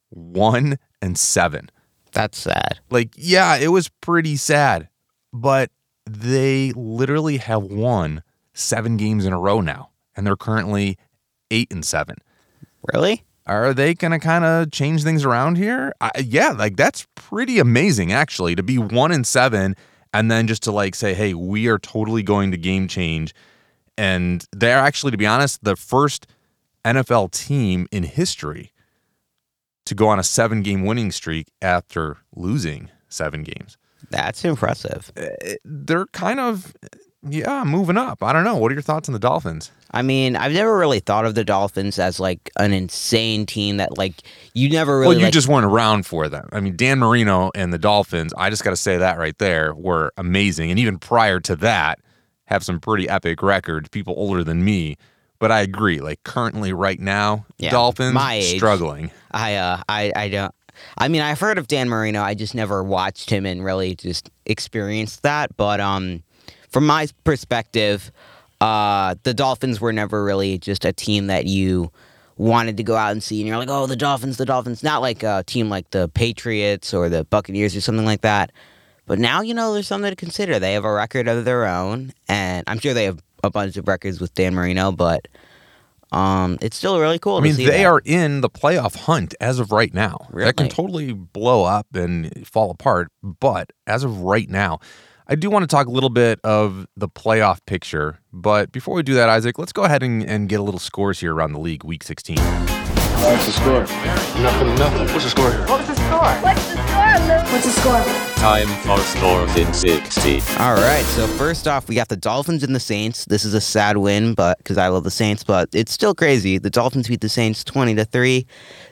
one 0.10 0.78
and 1.02 1.18
seven. 1.18 1.70
That's 2.12 2.38
sad. 2.38 2.80
Like, 2.90 3.13
yeah, 3.16 3.56
it 3.56 3.70
was 3.70 3.90
pretty 4.02 4.36
sad, 4.36 4.90
but 5.32 5.72
they 6.10 6.72
literally 6.75 7.38
have 7.38 7.63
won 7.63 8.24
seven 8.54 8.98
games 8.98 9.25
in 9.25 9.34
a 9.34 9.40
row 9.40 9.62
now, 9.62 9.90
and 10.16 10.28
they're 10.28 10.36
currently 10.36 10.98
eight 11.50 11.72
and 11.72 11.86
seven. 11.86 12.18
Really? 12.94 13.24
Are 13.45 13.73
they 13.73 13.93
going 13.93 14.12
to 14.12 14.19
kind 14.19 14.45
of 14.45 14.71
change 14.71 15.03
things 15.03 15.25
around 15.25 15.57
here? 15.57 15.93
I, 16.00 16.12
yeah, 16.23 16.50
like 16.50 16.77
that's 16.77 17.05
pretty 17.15 17.59
amazing 17.59 18.12
actually 18.13 18.55
to 18.55 18.63
be 18.63 18.77
1 18.77 19.12
in 19.12 19.23
7 19.23 19.75
and 20.13 20.31
then 20.31 20.47
just 20.47 20.63
to 20.63 20.71
like 20.71 20.95
say, 20.95 21.13
"Hey, 21.13 21.33
we 21.33 21.67
are 21.67 21.79
totally 21.79 22.23
going 22.23 22.51
to 22.51 22.57
game 22.57 22.88
change." 22.88 23.33
And 23.97 24.45
they're 24.51 24.79
actually 24.79 25.12
to 25.12 25.17
be 25.17 25.27
honest, 25.27 25.63
the 25.63 25.75
first 25.75 26.27
NFL 26.85 27.31
team 27.31 27.88
in 27.91 28.03
history 28.03 28.71
to 29.85 29.95
go 29.95 30.07
on 30.07 30.19
a 30.19 30.21
7-game 30.21 30.85
winning 30.85 31.12
streak 31.12 31.51
after 31.62 32.17
losing 32.35 32.89
7 33.09 33.43
games. 33.43 33.77
That's 34.09 34.45
impressive. 34.45 35.12
Eh, 35.17 35.55
they're 35.65 36.05
kind 36.07 36.39
of 36.39 36.73
yeah, 37.27 37.63
moving 37.63 37.98
up. 37.98 38.22
I 38.24 38.34
don't 38.34 38.44
know. 38.44 38.58
What 38.58 38.72
are 38.72 38.75
your 38.75 38.82
thoughts 38.82 39.08
on 39.10 39.13
the 39.13 39.20
Dolphins? 39.20 39.72
I 39.92 40.01
mean, 40.01 40.36
I've 40.36 40.53
never 40.53 40.77
really 40.77 41.00
thought 41.00 41.25
of 41.25 41.36
the 41.36 41.44
Dolphins 41.44 42.00
as 42.00 42.20
like 42.20 42.50
an 42.58 42.74
insane 42.74 43.46
team 43.46 43.77
that 43.77 43.98
like 43.98 44.24
you 44.53 44.70
never 44.70 45.00
really. 45.00 45.10
Well, 45.10 45.18
you 45.20 45.25
like, 45.25 45.34
just 45.34 45.48
weren't 45.48 45.65
around 45.65 46.06
for 46.06 46.27
them. 46.30 46.50
I 46.51 46.60
mean, 46.60 46.75
Dan 46.75 47.00
Marino 47.00 47.51
and 47.56 47.72
the 47.72 47.77
Dolphins. 47.77 48.34
I 48.38 48.50
just 48.50 48.63
got 48.63 48.72
to 48.72 48.75
say 48.75 48.98
that 48.98 49.18
right 49.18 49.38
there 49.38 49.74
were 49.75 50.12
amazing, 50.18 50.70
and 50.72 50.80
even 50.80 50.98
prior 51.00 51.39
to 51.42 51.56
that, 51.58 52.00
have 52.46 52.63
some 52.63 52.80
pretty 52.80 53.08
epic 53.08 53.42
records. 53.44 53.88
People 53.89 54.15
older 54.18 54.44
than 54.44 54.65
me, 54.65 54.98
but 55.39 55.51
I 55.51 55.62
agree. 55.62 56.00
Like 56.01 56.24
currently, 56.24 56.74
right 56.74 57.00
now, 57.00 57.46
Yeah, 57.58 57.70
Dolphins 57.72 58.13
my 58.13 58.36
age. 58.36 58.56
struggling. 58.58 59.12
I 59.32 59.56
uh 59.56 59.82
I 59.88 60.12
I 60.15 60.30
don't. 60.30 60.53
I 60.98 61.08
mean, 61.08 61.22
I've 61.22 61.39
heard 61.39 61.60
of 61.60 61.68
Dan 61.68 61.88
Marino. 61.88 62.22
I 62.24 62.34
just 62.34 62.56
never 62.56 62.84
watched 62.84 63.30
him 63.30 63.46
and 63.46 63.63
really 63.63 63.94
just 63.96 64.32
experienced 64.48 65.22
that. 65.22 65.56
But 65.56 65.80
um, 65.80 66.24
from 66.74 66.88
my 66.88 67.08
perspective, 67.24 68.12
uh, 68.60 69.15
the 69.24 69.34
Dolphins 69.34 69.80
were 69.80 69.94
never 69.94 70.24
really 70.24 70.58
just 70.58 70.84
a 70.84 70.92
team 70.92 71.27
that 71.27 71.46
you 71.46 71.92
wanted 72.36 72.77
to 72.77 72.84
go 72.84 72.96
out 72.96 73.12
and 73.12 73.22
see, 73.22 73.39
and 73.39 73.48
you're 73.48 73.58
like, 73.58 73.70
oh, 73.70 73.86
the 73.86 73.96
Dolphins, 73.96 74.38
the 74.38 74.46
Dolphins. 74.46 74.84
Not 74.84 75.01
like 75.01 75.22
a 75.22 75.44
team 75.46 75.70
like 75.70 75.92
the 75.92 76.10
Patriots 76.10 76.94
or 76.94 77.08
the 77.08 77.24
Buccaneers 77.25 77.75
or 77.75 77.82
something 77.82 78.06
like 78.06 78.22
that. 78.22 78.51
But 79.06 79.20
now 79.20 79.42
you 79.42 79.53
know 79.53 79.74
there's 79.74 79.88
something 79.88 80.10
to 80.10 80.15
consider. 80.15 80.60
They 80.60 80.74
have 80.74 80.86
a 80.86 80.92
record 80.92 81.27
of 81.27 81.46
their 81.46 81.65
own, 81.65 82.12
and 82.27 82.63
I'm 82.68 82.80
sure 82.80 82.94
they 82.94 83.06
have 83.06 83.22
a 83.44 83.51
bunch 83.51 83.77
of 83.77 83.88
records 83.88 84.20
with 84.20 84.34
Dan 84.34 84.56
Marino, 84.56 84.92
but. 84.92 85.27
Um, 86.12 86.60
it's 86.62 86.77
still 86.77 87.00
really 87.00 87.18
cool. 87.18 87.38
I 87.38 87.39
to 87.39 87.44
mean, 87.44 87.53
see 87.56 87.65
they 87.65 87.80
that. 87.80 87.86
are 87.88 88.00
in 88.06 88.42
the 88.42 88.50
playoff 88.50 88.96
hunt 88.96 89.34
as 89.42 89.58
of 89.60 89.72
right 89.72 89.92
now. 89.92 90.27
That 90.32 90.58
can 90.58 90.70
totally 90.70 91.12
blow 91.12 91.63
up 91.63 91.88
and 91.96 92.48
fall 92.48 92.70
apart, 92.70 93.12
but 93.24 93.72
as 93.88 94.03
of 94.03 94.22
right 94.22 94.48
now, 94.48 94.80
I 95.27 95.36
do 95.36 95.50
want 95.50 95.63
to 95.63 95.68
talk 95.68 95.88
a 95.88 95.92
little 95.92 96.10
bit 96.10 96.39
of 96.44 96.88
the 96.98 97.08
playoff 97.08 97.60
picture. 97.65 98.20
But 98.32 98.72
before 98.72 98.96
we 98.96 99.03
do 99.03 99.13
that, 99.13 99.30
Isaac, 99.30 99.58
let's 99.58 99.72
go 99.72 99.84
ahead 99.84 100.03
and, 100.03 100.24
and 100.24 100.50
get 100.50 100.60
a 100.60 100.63
little 100.63 100.80
scores 100.80 101.20
here 101.20 101.34
around 101.34 101.53
the 101.53 101.60
league, 101.60 101.84
week 101.84 102.03
16. 102.03 102.38
What's 103.22 103.46
the 103.46 103.51
score? 103.51 103.82
Nothing, 104.41 104.75
nothing. 104.75 105.08
What's 105.13 105.24
the 105.24 105.29
score 105.29 105.51
here? 105.51 105.65
What's 105.67 105.88
the 105.88 105.96
score, 105.96 106.53
Luke? 107.27 107.51
What's 107.51 107.65
the 107.65 107.72
score? 107.72 108.34
Time 108.36 108.67
for 108.84 108.98
scores 109.00 109.55
in 109.55 109.74
60. 109.74 110.41
All 110.60 110.74
right. 110.75 111.03
So 111.05 111.27
first 111.27 111.67
off, 111.67 111.88
we 111.88 111.96
got 111.96 112.10
the 112.10 112.17
Dolphins 112.17 112.63
and 112.63 112.75
the 112.75 112.79
Saints. 112.79 113.25
This 113.25 113.46
is 113.46 113.53
a 113.53 113.62
sad 113.62 113.98
win, 113.98 114.34
but 114.34 114.58
because 114.58 114.77
I 114.77 114.89
love 114.89 115.03
the 115.05 115.12
Saints, 115.12 115.43
but 115.43 115.70
it's 115.74 115.93
still 115.93 116.13
crazy. 116.13 116.58
The 116.58 116.70
Dolphins 116.70 117.08
beat 117.08 117.22
the 117.22 117.29
Saints 117.29 117.63
20 117.63 117.96
to 117.96 118.05
3. 118.05 118.46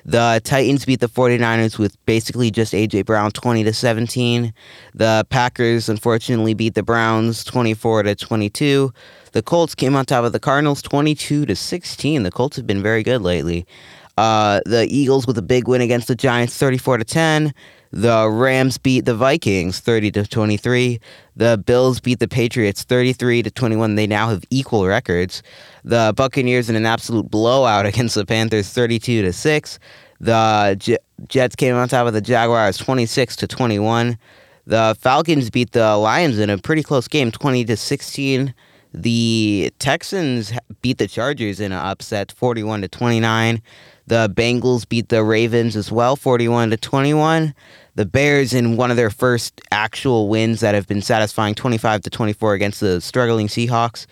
The 0.05 0.41
Titans 0.43 0.85
beat 0.85 1.01
the 1.01 1.09
49ers 1.09 1.77
with 1.77 1.97
basically 2.05 2.49
just 2.49 2.73
AJ 2.73 3.05
Brown 3.05 3.31
20 3.31 3.63
to 3.65 3.73
17. 3.73 4.53
The 4.93 5.25
Packers 5.29 5.89
unfortunately 5.89 6.53
beat 6.53 6.75
the 6.75 6.83
Browns 6.83 7.43
24 7.43 8.03
to 8.03 8.15
22. 8.15 8.93
The 9.33 9.41
Colts 9.41 9.75
came 9.75 9.95
on 9.95 10.05
top 10.05 10.23
of 10.23 10.33
the 10.33 10.39
Cardinals 10.39 10.81
22 10.81 11.45
to 11.45 11.55
16. 11.55 12.23
The 12.23 12.31
Colts 12.31 12.57
have 12.57 12.67
been 12.67 12.81
very 12.81 13.03
good 13.03 13.21
lately. 13.21 13.65
Uh, 14.17 14.61
the 14.65 14.87
Eagles 14.89 15.25
with 15.25 15.37
a 15.37 15.41
big 15.41 15.67
win 15.67 15.81
against 15.81 16.07
the 16.07 16.15
Giants 16.15 16.57
34 16.57 16.97
to 16.99 17.03
10. 17.03 17.53
The 17.93 18.29
Rams 18.29 18.77
beat 18.77 19.05
the 19.05 19.15
Vikings 19.15 19.79
30 19.79 20.11
to 20.11 20.25
23. 20.25 20.99
The 21.35 21.61
Bills 21.65 21.99
beat 21.99 22.19
the 22.19 22.27
Patriots 22.27 22.83
33 22.83 23.43
to 23.43 23.51
21. 23.51 23.95
They 23.95 24.07
now 24.07 24.29
have 24.29 24.43
equal 24.49 24.87
records. 24.87 25.43
The 25.83 26.13
Buccaneers 26.15 26.69
in 26.69 26.75
an 26.75 26.85
absolute 26.85 27.29
blowout 27.29 27.85
against 27.87 28.15
the 28.15 28.25
Panthers 28.25 28.69
32 28.69 29.23
to 29.23 29.33
6. 29.33 29.79
The 30.21 30.75
J- 30.79 30.97
Jets 31.27 31.55
came 31.55 31.75
on 31.75 31.89
top 31.89 32.07
of 32.07 32.13
the 32.13 32.21
Jaguars 32.21 32.77
26 32.77 33.35
to 33.37 33.47
21. 33.47 34.17
The 34.67 34.95
Falcons 34.99 35.49
beat 35.49 35.71
the 35.71 35.97
Lions 35.97 36.37
in 36.37 36.49
a 36.49 36.57
pretty 36.57 36.83
close 36.83 37.07
game 37.07 37.31
20 37.31 37.65
to 37.65 37.75
16. 37.75 38.53
The 38.93 39.73
Texans 39.79 40.51
beat 40.81 40.97
the 40.97 41.07
Chargers 41.07 41.59
in 41.59 41.71
an 41.71 41.79
upset 41.79 42.31
41 42.31 42.81
to 42.81 42.87
29. 42.87 43.61
The 44.07 44.29
Bengals 44.35 44.87
beat 44.87 45.09
the 45.09 45.23
Ravens 45.23 45.75
as 45.77 45.91
well 45.91 46.15
41 46.17 46.71
to 46.71 46.77
21. 46.77 47.53
The 47.95 48.05
Bears 48.05 48.53
in 48.53 48.75
one 48.75 48.91
of 48.91 48.97
their 48.97 49.09
first 49.09 49.61
actual 49.71 50.27
wins 50.27 50.59
that 50.59 50.75
have 50.75 50.87
been 50.87 51.01
satisfying 51.01 51.55
25 51.55 52.01
to 52.01 52.09
24 52.09 52.53
against 52.53 52.81
the 52.81 52.99
struggling 52.99 53.47
Seahawks. 53.47 54.05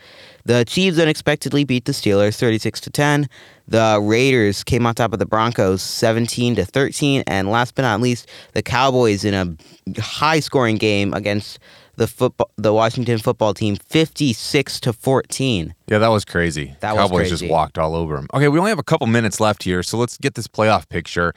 The 0.45 0.63
Chiefs 0.65 0.99
unexpectedly 0.99 1.63
beat 1.63 1.85
the 1.85 1.91
Steelers 1.91 2.37
36 2.37 2.79
to 2.81 2.89
10. 2.89 3.29
The 3.67 3.99
Raiders 4.01 4.63
came 4.63 4.85
on 4.85 4.95
top 4.95 5.13
of 5.13 5.19
the 5.19 5.25
Broncos 5.25 5.81
17 5.81 6.55
to 6.55 6.65
13 6.65 7.23
and 7.27 7.49
last 7.49 7.75
but 7.75 7.83
not 7.83 8.01
least 8.01 8.29
the 8.53 8.61
Cowboys 8.61 9.25
in 9.25 9.33
a 9.33 10.01
high 10.01 10.39
scoring 10.39 10.77
game 10.77 11.13
against 11.13 11.59
the 11.99 12.07
football 12.07 12.49
the 12.55 12.73
Washington 12.73 13.19
football 13.19 13.53
team 13.53 13.75
56 13.75 14.79
to 14.79 14.93
14. 14.93 15.75
Yeah, 15.87 15.97
that 15.97 16.07
was 16.07 16.23
crazy. 16.23 16.75
That 16.79 16.95
was 16.95 17.09
Cowboys 17.09 17.29
just 17.29 17.47
walked 17.47 17.77
all 17.77 17.93
over 17.93 18.15
them. 18.15 18.27
Okay, 18.33 18.47
we 18.47 18.57
only 18.57 18.69
have 18.69 18.79
a 18.79 18.83
couple 18.83 19.05
minutes 19.05 19.39
left 19.41 19.63
here, 19.63 19.83
so 19.83 19.97
let's 19.97 20.17
get 20.17 20.35
this 20.35 20.47
playoff 20.47 20.87
picture. 20.87 21.33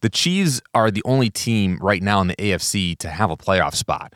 The 0.00 0.08
Chiefs 0.08 0.62
are 0.74 0.90
the 0.90 1.02
only 1.04 1.28
team 1.28 1.78
right 1.82 2.02
now 2.02 2.22
in 2.22 2.28
the 2.28 2.36
AFC 2.36 2.96
to 2.98 3.10
have 3.10 3.30
a 3.30 3.36
playoff 3.36 3.74
spot. 3.74 4.14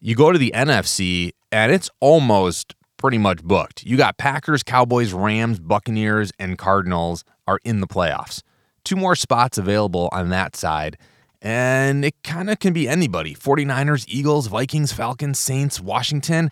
You 0.00 0.14
go 0.14 0.32
to 0.32 0.38
the 0.38 0.52
NFC, 0.54 1.32
and 1.50 1.72
it's 1.72 1.88
almost 2.00 2.74
pretty 2.98 3.18
much 3.18 3.42
booked. 3.42 3.84
You 3.84 3.96
got 3.96 4.18
Packers, 4.18 4.62
Cowboys, 4.62 5.14
Rams, 5.14 5.58
Buccaneers, 5.58 6.30
and 6.38 6.58
Cardinals 6.58 7.24
are 7.46 7.58
in 7.64 7.80
the 7.80 7.86
playoffs. 7.86 8.42
Two 8.84 8.96
more 8.96 9.16
spots 9.16 9.56
available 9.56 10.10
on 10.12 10.28
that 10.28 10.56
side, 10.56 10.98
and 11.42 12.04
it 12.04 12.14
kind 12.22 12.48
of 12.48 12.60
can 12.60 12.72
be 12.72 12.88
anybody 12.88 13.34
49ers, 13.34 14.04
Eagles, 14.08 14.46
Vikings, 14.46 14.92
Falcons, 14.92 15.38
Saints, 15.38 15.80
Washington. 15.80 16.50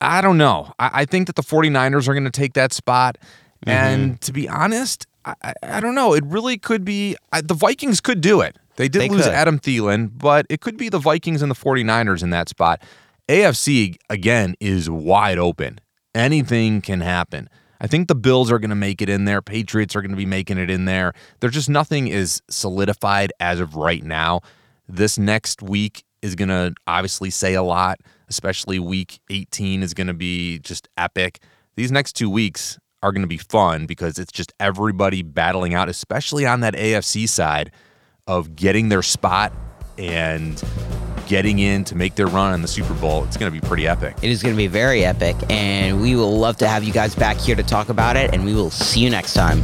I 0.00 0.20
don't 0.20 0.38
know. 0.38 0.72
I, 0.78 0.90
I 0.92 1.04
think 1.04 1.26
that 1.26 1.36
the 1.36 1.42
49ers 1.42 2.08
are 2.08 2.14
going 2.14 2.24
to 2.24 2.30
take 2.30 2.54
that 2.54 2.72
spot. 2.72 3.18
Mm-hmm. 3.66 3.70
And 3.70 4.20
to 4.22 4.32
be 4.32 4.48
honest, 4.48 5.06
I, 5.24 5.34
I, 5.42 5.54
I 5.62 5.80
don't 5.80 5.94
know. 5.94 6.14
It 6.14 6.24
really 6.24 6.56
could 6.58 6.84
be 6.84 7.16
I, 7.32 7.42
the 7.42 7.54
Vikings 7.54 8.00
could 8.00 8.20
do 8.20 8.40
it. 8.40 8.56
They 8.76 8.88
did 8.88 9.02
They 9.02 9.08
lose 9.08 9.24
could. 9.24 9.34
Adam 9.34 9.58
Thielen, 9.58 10.10
but 10.16 10.46
it 10.48 10.60
could 10.60 10.76
be 10.76 10.88
the 10.88 11.00
Vikings 11.00 11.42
and 11.42 11.50
the 11.50 11.56
49ers 11.56 12.22
in 12.22 12.30
that 12.30 12.48
spot. 12.48 12.80
AFC, 13.28 13.96
again, 14.08 14.54
is 14.60 14.88
wide 14.88 15.36
open. 15.36 15.80
Anything 16.14 16.80
can 16.80 17.00
happen. 17.00 17.50
I 17.80 17.86
think 17.86 18.08
the 18.08 18.14
Bills 18.14 18.50
are 18.50 18.58
going 18.58 18.70
to 18.70 18.76
make 18.76 19.00
it 19.00 19.08
in 19.08 19.24
there. 19.24 19.40
Patriots 19.40 19.94
are 19.94 20.02
going 20.02 20.10
to 20.10 20.16
be 20.16 20.26
making 20.26 20.58
it 20.58 20.70
in 20.70 20.84
there. 20.84 21.12
There's 21.40 21.54
just 21.54 21.68
nothing 21.68 22.08
is 22.08 22.42
solidified 22.48 23.32
as 23.40 23.60
of 23.60 23.76
right 23.76 24.02
now. 24.02 24.40
This 24.88 25.18
next 25.18 25.62
week 25.62 26.04
is 26.22 26.34
going 26.34 26.48
to 26.48 26.74
obviously 26.86 27.30
say 27.30 27.54
a 27.54 27.62
lot, 27.62 28.00
especially 28.28 28.78
week 28.78 29.20
18 29.30 29.82
is 29.82 29.94
going 29.94 30.08
to 30.08 30.14
be 30.14 30.58
just 30.58 30.88
epic. 30.96 31.40
These 31.76 31.92
next 31.92 32.14
two 32.14 32.28
weeks 32.28 32.78
are 33.02 33.12
going 33.12 33.22
to 33.22 33.28
be 33.28 33.38
fun 33.38 33.86
because 33.86 34.18
it's 34.18 34.32
just 34.32 34.52
everybody 34.58 35.22
battling 35.22 35.74
out, 35.74 35.88
especially 35.88 36.44
on 36.46 36.60
that 36.60 36.74
AFC 36.74 37.28
side 37.28 37.70
of 38.26 38.56
getting 38.56 38.88
their 38.88 39.02
spot 39.02 39.52
and 39.96 40.62
getting 41.28 41.60
in 41.60 41.84
to 41.84 41.94
make 41.94 42.14
their 42.16 42.26
run 42.26 42.54
in 42.54 42.62
the 42.62 42.68
Super 42.68 42.94
Bowl. 42.94 43.22
It's 43.24 43.36
going 43.36 43.52
to 43.52 43.60
be 43.60 43.64
pretty 43.64 43.86
epic. 43.86 44.16
It 44.22 44.30
is 44.30 44.42
going 44.42 44.54
to 44.54 44.56
be 44.56 44.66
very 44.66 45.04
epic 45.04 45.36
and 45.50 46.00
we 46.00 46.16
will 46.16 46.36
love 46.38 46.56
to 46.56 46.68
have 46.68 46.82
you 46.82 46.92
guys 46.92 47.14
back 47.14 47.36
here 47.36 47.54
to 47.54 47.62
talk 47.62 47.90
about 47.90 48.16
it 48.16 48.34
and 48.34 48.44
we 48.44 48.54
will 48.54 48.70
see 48.70 49.00
you 49.00 49.10
next 49.10 49.34
time. 49.34 49.62